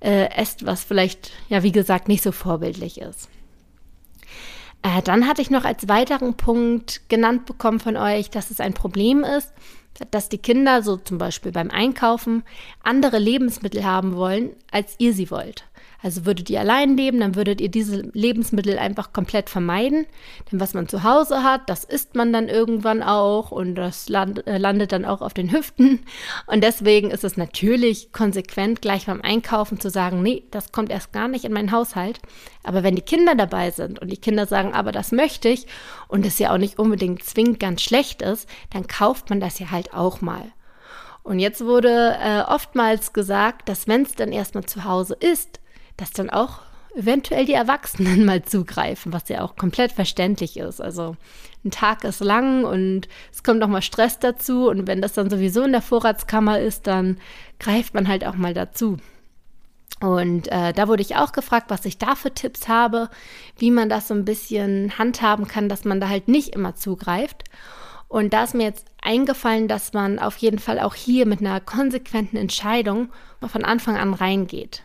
äh, 0.00 0.30
esst, 0.36 0.66
was 0.66 0.84
vielleicht, 0.84 1.32
ja, 1.48 1.62
wie 1.62 1.72
gesagt, 1.72 2.08
nicht 2.08 2.22
so 2.22 2.32
vorbildlich 2.32 3.00
ist. 3.00 3.28
Äh, 4.82 5.02
dann 5.02 5.26
hatte 5.26 5.42
ich 5.42 5.50
noch 5.50 5.64
als 5.64 5.88
weiteren 5.88 6.34
Punkt 6.34 7.08
genannt 7.08 7.44
bekommen 7.44 7.80
von 7.80 7.96
euch, 7.96 8.30
dass 8.30 8.50
es 8.50 8.60
ein 8.60 8.72
Problem 8.72 9.24
ist, 9.24 9.52
dass 10.10 10.28
die 10.28 10.38
Kinder 10.38 10.82
so 10.82 10.96
zum 10.96 11.18
Beispiel 11.18 11.52
beim 11.52 11.70
Einkaufen 11.70 12.42
andere 12.82 13.18
Lebensmittel 13.18 13.84
haben 13.84 14.16
wollen, 14.16 14.50
als 14.70 14.94
ihr 14.98 15.12
sie 15.12 15.30
wollt. 15.30 15.64
Also 16.02 16.24
würdet 16.24 16.48
ihr 16.48 16.60
allein 16.60 16.96
leben, 16.96 17.20
dann 17.20 17.34
würdet 17.34 17.60
ihr 17.60 17.68
diese 17.68 18.00
Lebensmittel 18.12 18.78
einfach 18.78 19.12
komplett 19.12 19.50
vermeiden. 19.50 20.06
Denn 20.50 20.58
was 20.58 20.72
man 20.72 20.88
zu 20.88 21.02
Hause 21.02 21.42
hat, 21.42 21.68
das 21.68 21.84
isst 21.84 22.14
man 22.14 22.32
dann 22.32 22.48
irgendwann 22.48 23.02
auch 23.02 23.50
und 23.50 23.74
das 23.74 24.08
land, 24.08 24.46
äh, 24.46 24.56
landet 24.56 24.92
dann 24.92 25.04
auch 25.04 25.20
auf 25.20 25.34
den 25.34 25.52
Hüften. 25.52 26.00
Und 26.46 26.64
deswegen 26.64 27.10
ist 27.10 27.24
es 27.24 27.36
natürlich 27.36 28.12
konsequent, 28.12 28.80
gleich 28.80 29.06
beim 29.06 29.20
Einkaufen 29.20 29.78
zu 29.78 29.90
sagen, 29.90 30.22
nee, 30.22 30.44
das 30.50 30.72
kommt 30.72 30.90
erst 30.90 31.12
gar 31.12 31.28
nicht 31.28 31.44
in 31.44 31.52
meinen 31.52 31.72
Haushalt. 31.72 32.18
Aber 32.62 32.82
wenn 32.82 32.96
die 32.96 33.02
Kinder 33.02 33.34
dabei 33.34 33.70
sind 33.70 33.98
und 33.98 34.10
die 34.10 34.16
Kinder 34.16 34.46
sagen, 34.46 34.72
aber 34.72 34.92
das 34.92 35.12
möchte 35.12 35.48
ich 35.48 35.66
und 36.08 36.24
es 36.24 36.38
ja 36.38 36.52
auch 36.52 36.58
nicht 36.58 36.78
unbedingt 36.78 37.24
zwingend 37.24 37.60
ganz 37.60 37.82
schlecht 37.82 38.22
ist, 38.22 38.48
dann 38.72 38.86
kauft 38.86 39.28
man 39.28 39.40
das 39.40 39.58
ja 39.58 39.70
halt 39.70 39.92
auch 39.92 40.22
mal. 40.22 40.50
Und 41.22 41.38
jetzt 41.38 41.64
wurde 41.64 42.16
äh, 42.20 42.40
oftmals 42.40 43.12
gesagt, 43.12 43.68
dass 43.68 43.86
wenn 43.86 44.02
es 44.02 44.14
dann 44.14 44.32
erstmal 44.32 44.64
zu 44.64 44.84
Hause 44.84 45.16
ist, 45.20 45.59
dass 46.00 46.10
dann 46.10 46.30
auch 46.30 46.60
eventuell 46.96 47.44
die 47.44 47.52
Erwachsenen 47.52 48.24
mal 48.26 48.42
zugreifen, 48.42 49.12
was 49.12 49.28
ja 49.28 49.42
auch 49.42 49.56
komplett 49.56 49.92
verständlich 49.92 50.56
ist. 50.56 50.80
Also 50.80 51.16
ein 51.64 51.70
Tag 51.70 52.04
ist 52.04 52.20
lang 52.20 52.64
und 52.64 53.08
es 53.32 53.42
kommt 53.42 53.60
noch 53.60 53.68
mal 53.68 53.82
Stress 53.82 54.18
dazu 54.18 54.68
und 54.68 54.86
wenn 54.86 55.02
das 55.02 55.12
dann 55.12 55.30
sowieso 55.30 55.62
in 55.62 55.72
der 55.72 55.82
Vorratskammer 55.82 56.58
ist, 56.58 56.86
dann 56.86 57.18
greift 57.58 57.94
man 57.94 58.08
halt 58.08 58.24
auch 58.26 58.34
mal 58.34 58.54
dazu. 58.54 58.96
Und 60.00 60.48
äh, 60.48 60.72
da 60.72 60.88
wurde 60.88 61.02
ich 61.02 61.16
auch 61.16 61.32
gefragt, 61.32 61.66
was 61.68 61.84
ich 61.84 61.98
da 61.98 62.14
für 62.14 62.32
Tipps 62.32 62.68
habe, 62.68 63.10
wie 63.58 63.70
man 63.70 63.90
das 63.90 64.08
so 64.08 64.14
ein 64.14 64.24
bisschen 64.24 64.96
handhaben 64.96 65.46
kann, 65.46 65.68
dass 65.68 65.84
man 65.84 66.00
da 66.00 66.08
halt 66.08 66.26
nicht 66.26 66.54
immer 66.54 66.74
zugreift. 66.74 67.44
Und 68.08 68.32
da 68.32 68.44
ist 68.44 68.54
mir 68.54 68.64
jetzt 68.64 68.86
eingefallen, 69.02 69.68
dass 69.68 69.92
man 69.92 70.18
auf 70.18 70.38
jeden 70.38 70.58
Fall 70.58 70.80
auch 70.80 70.94
hier 70.94 71.26
mit 71.26 71.40
einer 71.40 71.60
konsequenten 71.60 72.38
Entscheidung 72.38 73.10
von 73.46 73.64
Anfang 73.64 73.98
an 73.98 74.14
reingeht. 74.14 74.82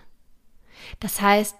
Das 0.99 1.21
heißt, 1.21 1.55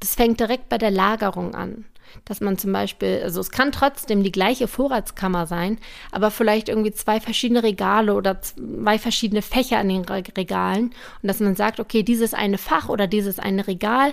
das 0.00 0.14
fängt 0.14 0.40
direkt 0.40 0.68
bei 0.68 0.78
der 0.78 0.90
Lagerung 0.90 1.54
an. 1.54 1.86
Dass 2.24 2.40
man 2.40 2.58
zum 2.58 2.72
Beispiel, 2.72 3.22
also 3.24 3.40
es 3.40 3.50
kann 3.50 3.72
trotzdem 3.72 4.22
die 4.22 4.30
gleiche 4.30 4.68
Vorratskammer 4.68 5.46
sein, 5.46 5.78
aber 6.12 6.30
vielleicht 6.30 6.68
irgendwie 6.68 6.92
zwei 6.92 7.18
verschiedene 7.18 7.62
Regale 7.62 8.14
oder 8.14 8.40
zwei 8.40 8.98
verschiedene 8.98 9.42
Fächer 9.42 9.78
an 9.78 9.88
den 9.88 10.04
Regalen 10.04 10.90
und 11.22 11.26
dass 11.28 11.40
man 11.40 11.56
sagt, 11.56 11.80
okay, 11.80 12.02
dieses 12.02 12.34
eine 12.34 12.58
Fach 12.58 12.88
oder 12.88 13.06
dieses 13.06 13.38
eine 13.38 13.66
Regal 13.66 14.12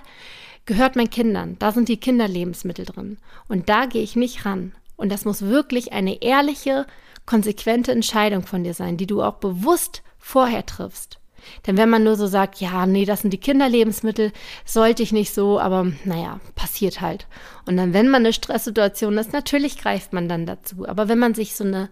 gehört 0.66 0.96
meinen 0.96 1.10
Kindern. 1.10 1.58
Da 1.60 1.72
sind 1.72 1.90
die 1.90 2.00
Kinderlebensmittel 2.00 2.86
drin. 2.86 3.18
Und 3.48 3.70
da 3.70 3.86
gehe 3.86 4.04
ich 4.04 4.16
nicht 4.16 4.46
ran. 4.46 4.74
Und 4.96 5.12
das 5.12 5.26
muss 5.26 5.42
wirklich 5.42 5.94
eine 5.94 6.22
ehrliche, 6.22 6.86
konsequente 7.26 7.92
Entscheidung 7.92 8.44
von 8.44 8.64
dir 8.64 8.74
sein, 8.74 8.98
die 8.98 9.08
du 9.08 9.22
auch 9.22 9.36
bewusst 9.36 10.04
vorher 10.18 10.66
triffst. 10.66 11.21
Denn 11.66 11.78
wenn 11.78 11.90
man 11.90 12.04
nur 12.04 12.16
so 12.16 12.28
sagt, 12.28 12.60
ja, 12.62 12.86
nee, 12.86 13.06
das 13.06 13.22
sind 13.22 13.32
die 13.32 13.40
Kinderlebensmittel, 13.40 14.32
sollte 14.66 15.04
ich 15.04 15.12
nicht 15.12 15.34
so, 15.34 15.60
aber 15.60 15.92
naja, 16.06 16.40
passiert 16.56 17.02
halt. 17.02 17.28
Und 17.66 17.78
dann, 17.78 17.94
wenn 17.94 18.10
man 18.10 18.24
eine 18.24 18.34
Stresssituation 18.34 19.18
ist, 19.18 19.34
natürlich 19.34 19.78
greift 19.78 20.14
man 20.14 20.28
dann 20.28 20.46
dazu. 20.46 20.88
Aber 20.88 21.08
wenn 21.08 21.20
man 21.20 21.34
sich 21.34 21.56
so 21.56 21.64
eine 21.64 21.90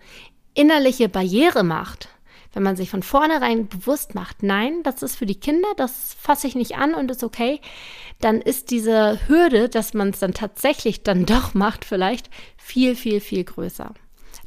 innerliche 0.54 1.10
Barriere 1.10 1.64
macht, 1.64 2.10
wenn 2.54 2.64
man 2.64 2.76
sich 2.76 2.90
von 2.90 3.04
vornherein 3.04 3.68
bewusst 3.68 4.16
macht, 4.16 4.42
nein, 4.42 4.82
das 4.84 5.04
ist 5.04 5.16
für 5.16 5.26
die 5.26 5.40
Kinder, 5.40 5.68
das 5.78 6.16
fasse 6.20 6.48
ich 6.48 6.56
nicht 6.56 6.78
an 6.78 6.96
und 6.96 7.12
ist 7.12 7.24
okay, 7.24 7.62
dann 8.20 8.42
ist 8.42 8.72
diese 8.72 9.20
Hürde, 9.28 9.70
dass 9.70 9.94
man 9.94 10.10
es 10.10 10.20
dann 10.20 10.34
tatsächlich 10.34 11.04
dann 11.04 11.26
doch 11.28 11.54
macht, 11.54 11.86
vielleicht 11.86 12.30
viel, 12.58 12.96
viel, 12.96 13.22
viel 13.22 13.44
größer. 13.44 13.94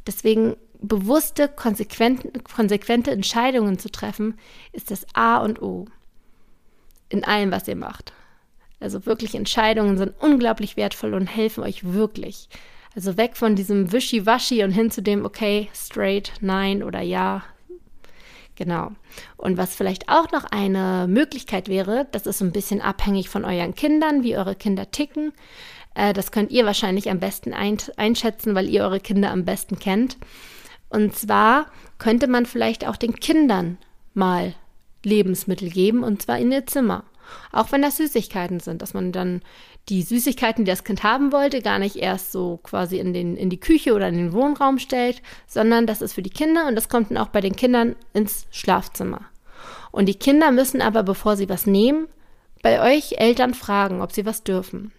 Deswegen 0.05 0.57
bewusste, 0.83 1.49
konsequente 1.49 3.11
Entscheidungen 3.11 3.79
zu 3.79 3.89
treffen, 3.89 4.37
ist 4.71 4.91
das 4.91 5.07
A 5.13 5.37
und 5.37 5.61
O 5.61 5.85
in 7.09 7.23
allem, 7.23 7.51
was 7.51 7.67
ihr 7.67 7.75
macht. 7.75 8.13
Also 8.79 9.05
wirklich 9.05 9.33
Entscheidungen 9.33 9.97
sind 9.97 10.13
unglaublich 10.19 10.75
wertvoll 10.75 11.13
und 11.13 11.27
helfen 11.27 11.63
euch 11.63 11.93
wirklich. 11.93 12.49
Also 12.95 13.17
weg 13.17 13.37
von 13.37 13.55
diesem 13.55 13.91
Wischi-Waschi 13.91 14.63
und 14.63 14.71
hin 14.71 14.91
zu 14.91 15.01
dem, 15.01 15.25
okay, 15.25 15.69
straight, 15.73 16.33
nein 16.41 16.83
oder 16.83 17.01
ja. 17.01 17.43
Genau. 18.55 18.91
Und 19.37 19.57
was 19.57 19.73
vielleicht 19.73 20.09
auch 20.09 20.31
noch 20.31 20.43
eine 20.43 21.07
Möglichkeit 21.07 21.69
wäre, 21.69 22.07
das 22.11 22.27
ist 22.27 22.41
ein 22.41 22.51
bisschen 22.51 22.81
abhängig 22.81 23.29
von 23.29 23.45
euren 23.45 23.73
Kindern, 23.73 24.23
wie 24.23 24.37
eure 24.37 24.55
Kinder 24.55 24.91
ticken. 24.91 25.33
Äh, 25.95 26.13
das 26.13 26.31
könnt 26.31 26.51
ihr 26.51 26.65
wahrscheinlich 26.65 27.09
am 27.09 27.19
besten 27.19 27.53
einschätzen, 27.53 28.53
weil 28.53 28.69
ihr 28.69 28.83
eure 28.83 28.99
Kinder 28.99 29.31
am 29.31 29.45
besten 29.45 29.79
kennt. 29.79 30.17
Und 30.93 31.15
zwar 31.15 31.65
könnte 31.97 32.27
man 32.27 32.45
vielleicht 32.45 32.87
auch 32.87 32.97
den 32.97 33.15
Kindern 33.15 33.79
mal 34.13 34.53
Lebensmittel 35.03 35.71
geben, 35.71 36.03
und 36.03 36.21
zwar 36.21 36.37
in 36.37 36.51
ihr 36.51 36.67
Zimmer. 36.67 37.03
Auch 37.51 37.71
wenn 37.71 37.81
das 37.81 37.97
Süßigkeiten 37.97 38.59
sind, 38.59 38.83
dass 38.83 38.93
man 38.93 39.11
dann 39.11 39.41
die 39.89 40.03
Süßigkeiten, 40.03 40.65
die 40.65 40.71
das 40.71 40.83
Kind 40.83 41.01
haben 41.01 41.31
wollte, 41.31 41.63
gar 41.63 41.79
nicht 41.79 41.95
erst 41.95 42.31
so 42.31 42.59
quasi 42.61 42.99
in, 42.99 43.11
den, 43.11 43.35
in 43.35 43.49
die 43.49 43.59
Küche 43.59 43.95
oder 43.95 44.07
in 44.07 44.17
den 44.17 44.33
Wohnraum 44.33 44.77
stellt, 44.77 45.23
sondern 45.47 45.87
das 45.87 46.03
ist 46.03 46.13
für 46.13 46.21
die 46.21 46.29
Kinder 46.29 46.67
und 46.67 46.75
das 46.75 46.89
kommt 46.89 47.09
dann 47.09 47.17
auch 47.17 47.29
bei 47.29 47.41
den 47.41 47.55
Kindern 47.55 47.95
ins 48.13 48.45
Schlafzimmer. 48.51 49.21
Und 49.91 50.05
die 50.07 50.19
Kinder 50.19 50.51
müssen 50.51 50.79
aber, 50.79 51.01
bevor 51.01 51.37
sie 51.37 51.49
was 51.49 51.65
nehmen, 51.65 52.07
bei 52.61 52.95
euch 52.95 53.15
Eltern 53.17 53.55
fragen, 53.55 53.99
ob 53.99 54.11
sie 54.11 54.27
was 54.27 54.43
dürfen. 54.43 54.91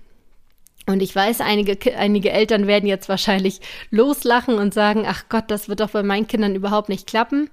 Und 0.87 1.03
ich 1.03 1.15
weiß, 1.15 1.41
einige, 1.41 1.97
einige 1.97 2.31
Eltern 2.31 2.67
werden 2.67 2.87
jetzt 2.87 3.09
wahrscheinlich 3.09 3.61
loslachen 3.91 4.57
und 4.57 4.75
sagen, 4.75 5.05
ach 5.07 5.25
Gott, 5.29 5.45
das 5.49 5.69
wird 5.69 5.81
doch 5.81 5.91
bei 5.91 6.03
meinen 6.03 6.27
Kindern 6.27 6.55
überhaupt 6.55 6.89
nicht 6.89 7.07
klappen. 7.07 7.49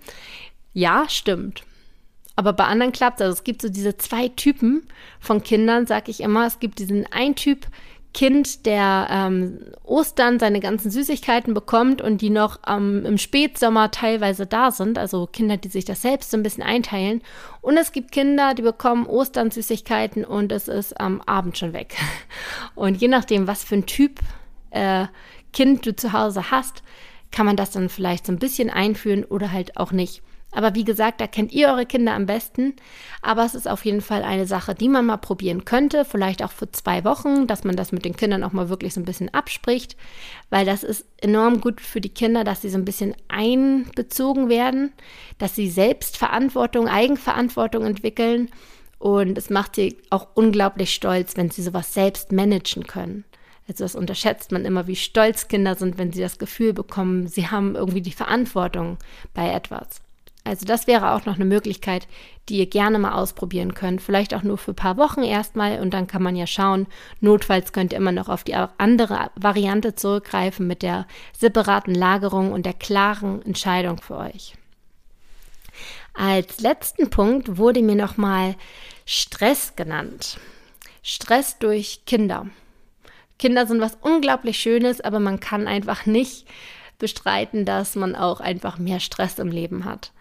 Ja, 0.73 1.05
stimmt. 1.07 1.63
Aber 2.35 2.53
bei 2.53 2.65
anderen 2.65 2.91
klappt 2.91 3.21
es. 3.21 3.25
Also 3.25 3.37
es 3.37 3.43
gibt 3.43 3.61
so 3.61 3.69
diese 3.69 3.97
zwei 3.97 4.27
Typen 4.29 4.87
von 5.19 5.43
Kindern, 5.43 5.85
sag 5.85 6.09
ich 6.09 6.21
immer. 6.21 6.45
Es 6.45 6.59
gibt 6.59 6.79
diesen 6.79 7.05
einen 7.11 7.35
Typ, 7.35 7.67
Kind, 8.13 8.65
der 8.65 9.07
ähm, 9.09 9.59
Ostern 9.83 10.37
seine 10.37 10.59
ganzen 10.59 10.91
Süßigkeiten 10.91 11.53
bekommt 11.53 12.01
und 12.01 12.21
die 12.21 12.29
noch 12.29 12.59
ähm, 12.67 13.05
im 13.05 13.17
Spätsommer 13.17 13.89
teilweise 13.89 14.45
da 14.45 14.71
sind, 14.71 14.97
also 14.97 15.27
Kinder, 15.27 15.55
die 15.55 15.69
sich 15.69 15.85
das 15.85 16.01
selbst 16.01 16.31
so 16.31 16.37
ein 16.37 16.43
bisschen 16.43 16.63
einteilen. 16.63 17.21
Und 17.61 17.77
es 17.77 17.93
gibt 17.93 18.11
Kinder, 18.11 18.53
die 18.53 18.63
bekommen 18.63 19.05
Ostern 19.05 19.49
Süßigkeiten 19.49 20.25
und 20.25 20.51
es 20.51 20.67
ist 20.67 20.99
am 20.99 21.21
Abend 21.21 21.57
schon 21.57 21.73
weg. 21.73 21.95
Und 22.75 22.95
je 23.01 23.07
nachdem, 23.07 23.47
was 23.47 23.63
für 23.63 23.75
ein 23.75 23.85
Typ 23.85 24.19
äh, 24.71 25.05
Kind 25.53 25.85
du 25.85 25.95
zu 25.95 26.11
Hause 26.13 26.51
hast, 26.51 26.83
kann 27.31 27.45
man 27.45 27.55
das 27.55 27.71
dann 27.71 27.89
vielleicht 27.89 28.25
so 28.25 28.31
ein 28.31 28.39
bisschen 28.39 28.69
einführen 28.69 29.23
oder 29.23 29.51
halt 29.51 29.77
auch 29.77 29.91
nicht. 29.91 30.21
Aber 30.51 30.75
wie 30.75 30.83
gesagt, 30.83 31.21
da 31.21 31.27
kennt 31.27 31.53
ihr 31.53 31.69
eure 31.69 31.85
Kinder 31.85 32.13
am 32.13 32.25
besten. 32.25 32.75
Aber 33.21 33.45
es 33.45 33.55
ist 33.55 33.67
auf 33.67 33.85
jeden 33.85 34.01
Fall 34.01 34.23
eine 34.23 34.45
Sache, 34.45 34.75
die 34.75 34.89
man 34.89 35.05
mal 35.05 35.17
probieren 35.17 35.65
könnte, 35.65 36.03
vielleicht 36.05 36.43
auch 36.43 36.51
für 36.51 36.71
zwei 36.71 37.03
Wochen, 37.03 37.47
dass 37.47 37.63
man 37.63 37.75
das 37.75 37.91
mit 37.91 38.03
den 38.03 38.15
Kindern 38.15 38.43
auch 38.43 38.51
mal 38.51 38.69
wirklich 38.69 38.93
so 38.93 38.99
ein 38.99 39.05
bisschen 39.05 39.33
abspricht, 39.33 39.95
weil 40.49 40.65
das 40.65 40.83
ist 40.83 41.05
enorm 41.21 41.61
gut 41.61 41.79
für 41.79 42.01
die 42.01 42.09
Kinder, 42.09 42.43
dass 42.43 42.61
sie 42.61 42.69
so 42.69 42.77
ein 42.77 42.85
bisschen 42.85 43.15
einbezogen 43.29 44.49
werden, 44.49 44.91
dass 45.37 45.55
sie 45.55 45.69
Selbstverantwortung, 45.69 46.87
Eigenverantwortung 46.87 47.85
entwickeln. 47.85 48.49
Und 48.99 49.37
es 49.37 49.49
macht 49.49 49.75
sie 49.75 49.97
auch 50.09 50.27
unglaublich 50.35 50.93
stolz, 50.93 51.35
wenn 51.35 51.49
sie 51.49 51.63
sowas 51.63 51.93
selbst 51.93 52.31
managen 52.31 52.85
können. 52.85 53.23
Also 53.67 53.83
das 53.83 53.95
unterschätzt 53.95 54.51
man 54.51 54.65
immer, 54.65 54.85
wie 54.87 54.95
stolz 54.95 55.47
Kinder 55.47 55.75
sind, 55.75 55.97
wenn 55.97 56.11
sie 56.11 56.21
das 56.21 56.39
Gefühl 56.39 56.73
bekommen, 56.73 57.27
sie 57.27 57.47
haben 57.47 57.75
irgendwie 57.75 58.01
die 58.01 58.11
Verantwortung 58.11 58.97
bei 59.33 59.49
etwas. 59.49 60.01
Also 60.43 60.65
das 60.65 60.87
wäre 60.87 61.11
auch 61.11 61.25
noch 61.25 61.35
eine 61.35 61.45
Möglichkeit, 61.45 62.07
die 62.49 62.57
ihr 62.57 62.65
gerne 62.65 62.97
mal 62.97 63.13
ausprobieren 63.13 63.75
könnt. 63.75 64.01
Vielleicht 64.01 64.33
auch 64.33 64.41
nur 64.41 64.57
für 64.57 64.71
ein 64.71 64.75
paar 64.75 64.97
Wochen 64.97 65.21
erstmal 65.21 65.79
und 65.79 65.93
dann 65.93 66.07
kann 66.07 66.23
man 66.23 66.35
ja 66.35 66.47
schauen. 66.47 66.87
Notfalls 67.19 67.73
könnt 67.73 67.93
ihr 67.93 67.99
immer 67.99 68.11
noch 68.11 68.27
auf 68.27 68.43
die 68.43 68.55
andere 68.55 69.29
Variante 69.35 69.93
zurückgreifen 69.93 70.65
mit 70.65 70.81
der 70.81 71.05
separaten 71.37 71.93
Lagerung 71.93 72.51
und 72.51 72.65
der 72.65 72.73
klaren 72.73 73.43
Entscheidung 73.43 74.01
für 74.01 74.17
euch. 74.17 74.55
Als 76.13 76.59
letzten 76.59 77.09
Punkt 77.09 77.57
wurde 77.57 77.81
mir 77.83 77.95
nochmal 77.95 78.55
Stress 79.05 79.75
genannt. 79.75 80.39
Stress 81.03 81.59
durch 81.59 82.01
Kinder. 82.05 82.47
Kinder 83.37 83.65
sind 83.65 83.79
was 83.79 83.97
unglaublich 84.01 84.59
Schönes, 84.59 85.01
aber 85.01 85.19
man 85.19 85.39
kann 85.39 85.67
einfach 85.67 86.05
nicht 86.05 86.47
bestreiten, 86.99 87.65
dass 87.65 87.95
man 87.95 88.15
auch 88.15 88.39
einfach 88.39 88.77
mehr 88.77 88.99
Stress 88.99 89.39
im 89.39 89.49
Leben 89.49 89.85
hat. 89.85 90.11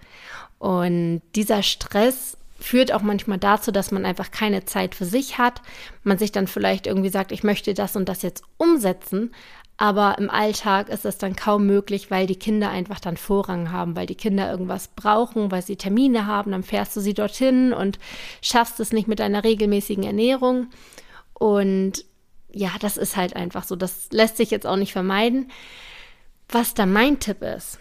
Und 0.61 1.23
dieser 1.37 1.63
Stress 1.63 2.37
führt 2.59 2.93
auch 2.93 3.01
manchmal 3.01 3.39
dazu, 3.39 3.73
dass 3.73 3.91
man 3.91 4.05
einfach 4.05 4.31
keine 4.31 4.67
Zeit 4.67 4.95
für 4.95 5.07
sich 5.07 5.39
hat. 5.39 5.63
Man 6.05 6.19
sich 6.19 6.33
dann 6.33 6.47
vielleicht 6.47 6.87
irgendwie 6.87 7.09
sagt, 7.09 7.33
ich 7.33 7.43
möchte 7.43 7.73
das 7.73 7.97
und 7.97 8.11
das 8.11 8.21
jetzt 8.21 8.45
umsetzen. 8.59 9.33
Aber 9.79 10.19
im 10.19 10.29
Alltag 10.29 10.91
ist 10.91 11.07
das 11.07 11.17
dann 11.17 11.35
kaum 11.35 11.67
möglich, 11.67 12.11
weil 12.11 12.27
die 12.27 12.39
Kinder 12.39 12.69
einfach 12.69 13.01
dann 13.01 13.17
Vorrang 13.17 13.73
haben, 13.73 13.97
weil 13.97 14.05
die 14.05 14.15
Kinder 14.15 14.51
irgendwas 14.51 14.89
brauchen, 14.89 15.51
weil 15.51 15.63
sie 15.63 15.77
Termine 15.77 16.27
haben. 16.27 16.51
Dann 16.53 16.63
fährst 16.63 16.95
du 16.95 17.01
sie 17.01 17.15
dorthin 17.15 17.73
und 17.73 17.99
schaffst 18.43 18.79
es 18.81 18.93
nicht 18.93 19.09
mit 19.09 19.21
deiner 19.21 19.43
regelmäßigen 19.43 20.05
Ernährung. 20.05 20.67
Und 21.33 22.05
ja, 22.53 22.73
das 22.81 22.99
ist 22.99 23.17
halt 23.17 23.35
einfach 23.35 23.65
so. 23.65 23.77
Das 23.77 24.09
lässt 24.13 24.37
sich 24.37 24.51
jetzt 24.51 24.67
auch 24.67 24.77
nicht 24.77 24.93
vermeiden. 24.93 25.51
Was 26.51 26.75
da 26.75 26.85
mein 26.85 27.19
Tipp 27.19 27.41
ist, 27.41 27.79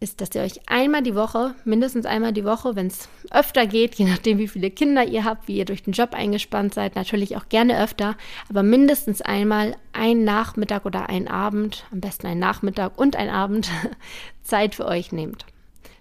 ist, 0.00 0.22
dass 0.22 0.34
ihr 0.34 0.40
euch 0.40 0.60
einmal 0.66 1.02
die 1.02 1.14
Woche, 1.14 1.54
mindestens 1.64 2.06
einmal 2.06 2.32
die 2.32 2.44
Woche, 2.44 2.74
wenn 2.74 2.86
es 2.86 3.08
öfter 3.30 3.66
geht, 3.66 3.94
je 3.96 4.06
nachdem, 4.06 4.38
wie 4.38 4.48
viele 4.48 4.70
Kinder 4.70 5.04
ihr 5.04 5.24
habt, 5.24 5.46
wie 5.46 5.58
ihr 5.58 5.66
durch 5.66 5.82
den 5.82 5.92
Job 5.92 6.14
eingespannt 6.14 6.74
seid, 6.74 6.96
natürlich 6.96 7.36
auch 7.36 7.48
gerne 7.50 7.80
öfter, 7.80 8.16
aber 8.48 8.62
mindestens 8.62 9.20
einmal 9.20 9.76
einen 9.92 10.24
Nachmittag 10.24 10.86
oder 10.86 11.08
einen 11.10 11.28
Abend, 11.28 11.84
am 11.92 12.00
besten 12.00 12.26
einen 12.26 12.40
Nachmittag 12.40 12.98
und 12.98 13.14
einen 13.14 13.30
Abend, 13.30 13.70
Zeit 14.42 14.74
für 14.74 14.86
euch 14.86 15.12
nehmt. 15.12 15.44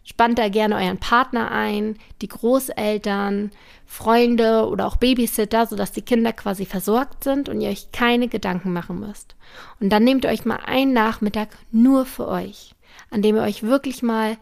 Spannt 0.05 0.39
da 0.39 0.49
gerne 0.49 0.75
euren 0.75 0.97
Partner 0.97 1.51
ein, 1.51 1.97
die 2.21 2.29
Großeltern, 2.29 3.51
Freunde 3.85 4.67
oder 4.67 4.87
auch 4.87 4.95
Babysitter, 4.95 5.67
sodass 5.67 5.91
die 5.91 6.01
Kinder 6.01 6.33
quasi 6.33 6.65
versorgt 6.65 7.23
sind 7.23 7.47
und 7.47 7.61
ihr 7.61 7.69
euch 7.69 7.91
keine 7.91 8.27
Gedanken 8.27 8.73
machen 8.73 8.99
müsst. 9.01 9.35
Und 9.79 9.89
dann 9.89 10.03
nehmt 10.03 10.23
ihr 10.23 10.31
euch 10.31 10.45
mal 10.45 10.59
einen 10.65 10.93
Nachmittag 10.93 11.49
nur 11.71 12.07
für 12.07 12.27
euch 12.27 12.73
an 13.09 13.21
dem 13.21 13.35
ihr 13.35 13.43
euch 13.43 13.63
wirklich 13.63 14.01
mal 14.03 14.37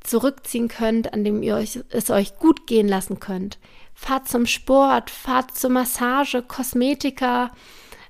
zurückziehen 0.00 0.68
könnt, 0.68 1.12
an 1.12 1.24
dem 1.24 1.42
ihr 1.42 1.56
euch, 1.56 1.80
es 1.90 2.10
euch 2.10 2.38
gut 2.38 2.66
gehen 2.66 2.88
lassen 2.88 3.20
könnt. 3.20 3.58
Fahrt 3.94 4.28
zum 4.28 4.46
Sport, 4.46 5.10
fahrt 5.10 5.56
zur 5.56 5.70
Massage, 5.70 6.42
Kosmetika, 6.42 7.50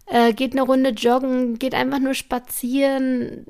äh, 0.07 0.33
geht 0.33 0.53
eine 0.53 0.63
Runde 0.63 0.91
joggen, 0.91 1.59
geht 1.59 1.75
einfach 1.75 1.99
nur 1.99 2.15
spazieren, 2.15 3.45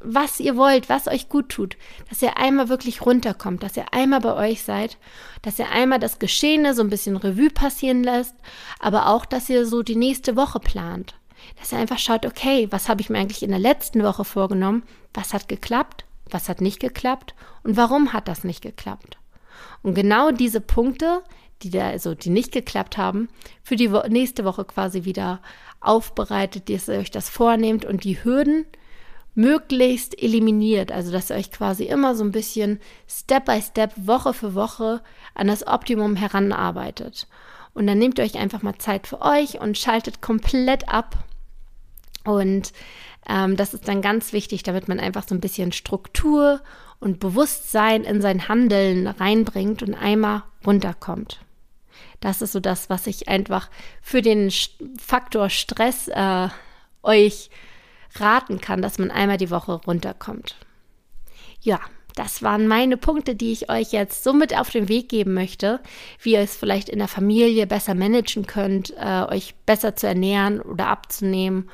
was 0.00 0.40
ihr 0.40 0.56
wollt, 0.56 0.88
was 0.88 1.08
euch 1.08 1.28
gut 1.28 1.48
tut, 1.48 1.76
dass 2.08 2.22
ihr 2.22 2.36
einmal 2.36 2.68
wirklich 2.68 3.04
runterkommt, 3.04 3.62
dass 3.62 3.76
ihr 3.76 3.92
einmal 3.92 4.20
bei 4.20 4.34
euch 4.34 4.62
seid, 4.62 4.98
dass 5.42 5.58
ihr 5.58 5.70
einmal 5.70 5.98
das 5.98 6.18
Geschehene 6.18 6.74
so 6.74 6.82
ein 6.82 6.90
bisschen 6.90 7.16
Revue 7.16 7.50
passieren 7.50 8.04
lässt, 8.04 8.34
aber 8.78 9.08
auch, 9.08 9.26
dass 9.26 9.48
ihr 9.48 9.66
so 9.66 9.82
die 9.82 9.96
nächste 9.96 10.36
Woche 10.36 10.60
plant 10.60 11.14
dass 11.58 11.72
ihr 11.72 11.78
einfach 11.78 11.98
schaut, 11.98 12.26
okay, 12.26 12.68
was 12.70 12.88
habe 12.88 13.00
ich 13.00 13.10
mir 13.10 13.18
eigentlich 13.18 13.42
in 13.42 13.50
der 13.50 13.58
letzten 13.58 14.02
Woche 14.02 14.24
vorgenommen? 14.24 14.82
Was 15.14 15.32
hat 15.32 15.48
geklappt? 15.48 16.04
Was 16.30 16.48
hat 16.48 16.60
nicht 16.60 16.80
geklappt? 16.80 17.34
Und 17.62 17.76
warum 17.76 18.12
hat 18.12 18.28
das 18.28 18.44
nicht 18.44 18.62
geklappt? 18.62 19.18
Und 19.82 19.94
genau 19.94 20.30
diese 20.30 20.60
Punkte, 20.60 21.22
die 21.62 21.70
da, 21.70 21.88
also 21.88 22.14
die 22.14 22.30
nicht 22.30 22.52
geklappt 22.52 22.98
haben, 22.98 23.28
für 23.62 23.76
die 23.76 23.88
nächste 24.08 24.44
Woche 24.44 24.64
quasi 24.64 25.04
wieder 25.04 25.40
aufbereitet, 25.80 26.68
dass 26.68 26.88
ihr 26.88 26.98
euch 26.98 27.10
das 27.10 27.28
vornehmt 27.28 27.84
und 27.84 28.04
die 28.04 28.22
Hürden 28.22 28.66
möglichst 29.34 30.20
eliminiert. 30.20 30.90
Also, 30.90 31.12
dass 31.12 31.30
ihr 31.30 31.36
euch 31.36 31.52
quasi 31.52 31.84
immer 31.84 32.16
so 32.16 32.24
ein 32.24 32.32
bisschen 32.32 32.80
Step 33.06 33.44
by 33.44 33.60
Step, 33.62 33.92
Woche 33.96 34.32
für 34.32 34.54
Woche 34.54 35.02
an 35.34 35.46
das 35.46 35.66
Optimum 35.66 36.16
heranarbeitet. 36.16 37.28
Und 37.76 37.86
dann 37.86 37.98
nehmt 37.98 38.18
ihr 38.18 38.24
euch 38.24 38.38
einfach 38.38 38.62
mal 38.62 38.78
Zeit 38.78 39.06
für 39.06 39.20
euch 39.20 39.60
und 39.60 39.76
schaltet 39.76 40.22
komplett 40.22 40.88
ab 40.88 41.26
und 42.26 42.72
ähm, 43.28 43.56
das 43.56 43.74
ist 43.74 43.88
dann 43.88 44.02
ganz 44.02 44.32
wichtig, 44.32 44.62
damit 44.62 44.88
man 44.88 45.00
einfach 45.00 45.26
so 45.26 45.34
ein 45.34 45.40
bisschen 45.40 45.72
Struktur 45.72 46.60
und 46.98 47.20
Bewusstsein 47.20 48.04
in 48.04 48.20
sein 48.20 48.48
Handeln 48.48 49.06
reinbringt 49.06 49.82
und 49.82 49.94
einmal 49.94 50.42
runterkommt. 50.66 51.40
Das 52.20 52.42
ist 52.42 52.52
so 52.52 52.60
das, 52.60 52.90
was 52.90 53.06
ich 53.06 53.28
einfach 53.28 53.70
für 54.02 54.22
den 54.22 54.50
Faktor 54.98 55.50
Stress 55.50 56.08
äh, 56.08 56.48
euch 57.02 57.50
raten 58.16 58.60
kann, 58.60 58.82
dass 58.82 58.98
man 58.98 59.10
einmal 59.10 59.36
die 59.36 59.50
Woche 59.50 59.72
runterkommt. 59.72 60.56
Ja, 61.60 61.80
das 62.16 62.42
waren 62.42 62.66
meine 62.66 62.96
Punkte, 62.96 63.36
die 63.36 63.52
ich 63.52 63.70
euch 63.70 63.92
jetzt 63.92 64.24
so 64.24 64.32
mit 64.32 64.58
auf 64.58 64.70
den 64.70 64.88
Weg 64.88 65.08
geben 65.08 65.34
möchte, 65.34 65.80
wie 66.20 66.32
ihr 66.32 66.40
es 66.40 66.56
vielleicht 66.56 66.88
in 66.88 66.98
der 66.98 67.08
Familie 67.08 67.66
besser 67.66 67.94
managen 67.94 68.46
könnt, 68.46 68.92
äh, 68.98 69.22
euch 69.28 69.54
besser 69.66 69.94
zu 69.94 70.08
ernähren 70.08 70.60
oder 70.60 70.88
abzunehmen 70.88 71.70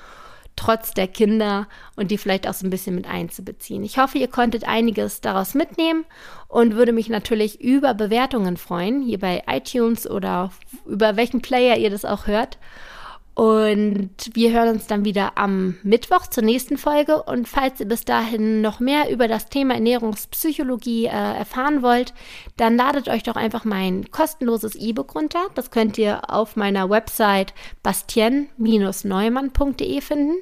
trotz 0.56 0.92
der 0.92 1.08
Kinder 1.08 1.66
und 1.96 2.10
die 2.10 2.18
vielleicht 2.18 2.48
auch 2.48 2.54
so 2.54 2.66
ein 2.66 2.70
bisschen 2.70 2.94
mit 2.94 3.08
einzubeziehen. 3.08 3.82
Ich 3.84 3.98
hoffe, 3.98 4.18
ihr 4.18 4.28
konntet 4.28 4.68
einiges 4.68 5.20
daraus 5.20 5.54
mitnehmen 5.54 6.04
und 6.48 6.76
würde 6.76 6.92
mich 6.92 7.08
natürlich 7.08 7.60
über 7.60 7.94
Bewertungen 7.94 8.56
freuen, 8.56 9.02
hier 9.02 9.18
bei 9.18 9.42
iTunes 9.46 10.08
oder 10.08 10.52
über 10.86 11.16
welchen 11.16 11.40
Player 11.40 11.78
ihr 11.78 11.90
das 11.90 12.04
auch 12.04 12.26
hört. 12.26 12.58
Und 13.34 14.10
wir 14.34 14.52
hören 14.52 14.68
uns 14.68 14.86
dann 14.86 15.06
wieder 15.06 15.38
am 15.38 15.78
Mittwoch 15.82 16.26
zur 16.26 16.42
nächsten 16.42 16.76
Folge. 16.76 17.22
Und 17.22 17.48
falls 17.48 17.80
ihr 17.80 17.86
bis 17.86 18.04
dahin 18.04 18.60
noch 18.60 18.78
mehr 18.78 19.10
über 19.10 19.26
das 19.26 19.46
Thema 19.46 19.72
Ernährungspsychologie 19.74 21.06
äh, 21.06 21.08
erfahren 21.08 21.80
wollt, 21.82 22.12
dann 22.58 22.76
ladet 22.76 23.08
euch 23.08 23.22
doch 23.22 23.36
einfach 23.36 23.64
mein 23.64 24.10
kostenloses 24.10 24.74
E-Book 24.74 25.14
runter. 25.14 25.46
Das 25.54 25.70
könnt 25.70 25.96
ihr 25.96 26.30
auf 26.30 26.56
meiner 26.56 26.90
Website 26.90 27.54
bastien-neumann.de 27.82 30.02
finden. 30.02 30.36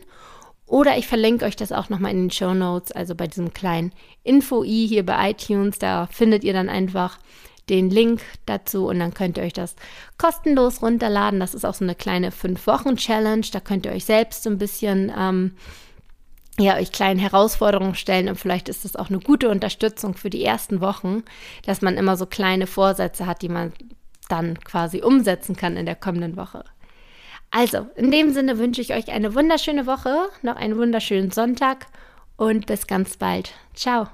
Oder 0.66 0.98
ich 0.98 1.06
verlinke 1.06 1.44
euch 1.44 1.54
das 1.56 1.70
auch 1.72 1.90
nochmal 1.90 2.10
in 2.12 2.24
den 2.24 2.30
Show 2.30 2.54
Notes, 2.54 2.92
also 2.92 3.14
bei 3.16 3.26
diesem 3.26 3.52
kleinen 3.52 3.92
Info-I 4.22 4.86
hier 4.88 5.04
bei 5.04 5.30
iTunes. 5.30 5.78
Da 5.78 6.06
findet 6.06 6.44
ihr 6.44 6.52
dann 6.52 6.68
einfach 6.68 7.18
den 7.70 7.88
Link 7.88 8.20
dazu 8.46 8.88
und 8.88 8.98
dann 8.98 9.14
könnt 9.14 9.38
ihr 9.38 9.44
euch 9.44 9.52
das 9.52 9.76
kostenlos 10.18 10.82
runterladen. 10.82 11.40
Das 11.40 11.54
ist 11.54 11.64
auch 11.64 11.74
so 11.74 11.84
eine 11.84 11.94
kleine 11.94 12.30
5-Wochen-Challenge. 12.30 13.46
Da 13.52 13.60
könnt 13.60 13.86
ihr 13.86 13.92
euch 13.92 14.04
selbst 14.04 14.42
so 14.42 14.50
ein 14.50 14.58
bisschen 14.58 15.12
ähm, 15.16 15.52
ja, 16.58 16.76
euch 16.76 16.92
kleinen 16.92 17.18
Herausforderungen 17.20 17.94
stellen 17.94 18.28
und 18.28 18.36
vielleicht 18.36 18.68
ist 18.68 18.84
das 18.84 18.96
auch 18.96 19.08
eine 19.08 19.20
gute 19.20 19.48
Unterstützung 19.48 20.14
für 20.14 20.28
die 20.28 20.44
ersten 20.44 20.80
Wochen, 20.80 21.22
dass 21.64 21.80
man 21.80 21.96
immer 21.96 22.16
so 22.16 22.26
kleine 22.26 22.66
Vorsätze 22.66 23.26
hat, 23.26 23.40
die 23.42 23.48
man 23.48 23.72
dann 24.28 24.58
quasi 24.60 25.00
umsetzen 25.02 25.56
kann 25.56 25.76
in 25.76 25.86
der 25.86 25.96
kommenden 25.96 26.36
Woche. 26.36 26.64
Also, 27.50 27.88
in 27.96 28.10
dem 28.10 28.32
Sinne 28.32 28.58
wünsche 28.58 28.80
ich 28.80 28.94
euch 28.94 29.10
eine 29.10 29.34
wunderschöne 29.34 29.86
Woche, 29.86 30.28
noch 30.42 30.56
einen 30.56 30.76
wunderschönen 30.76 31.30
Sonntag 31.30 31.86
und 32.36 32.66
bis 32.66 32.86
ganz 32.86 33.16
bald. 33.16 33.52
Ciao. 33.74 34.08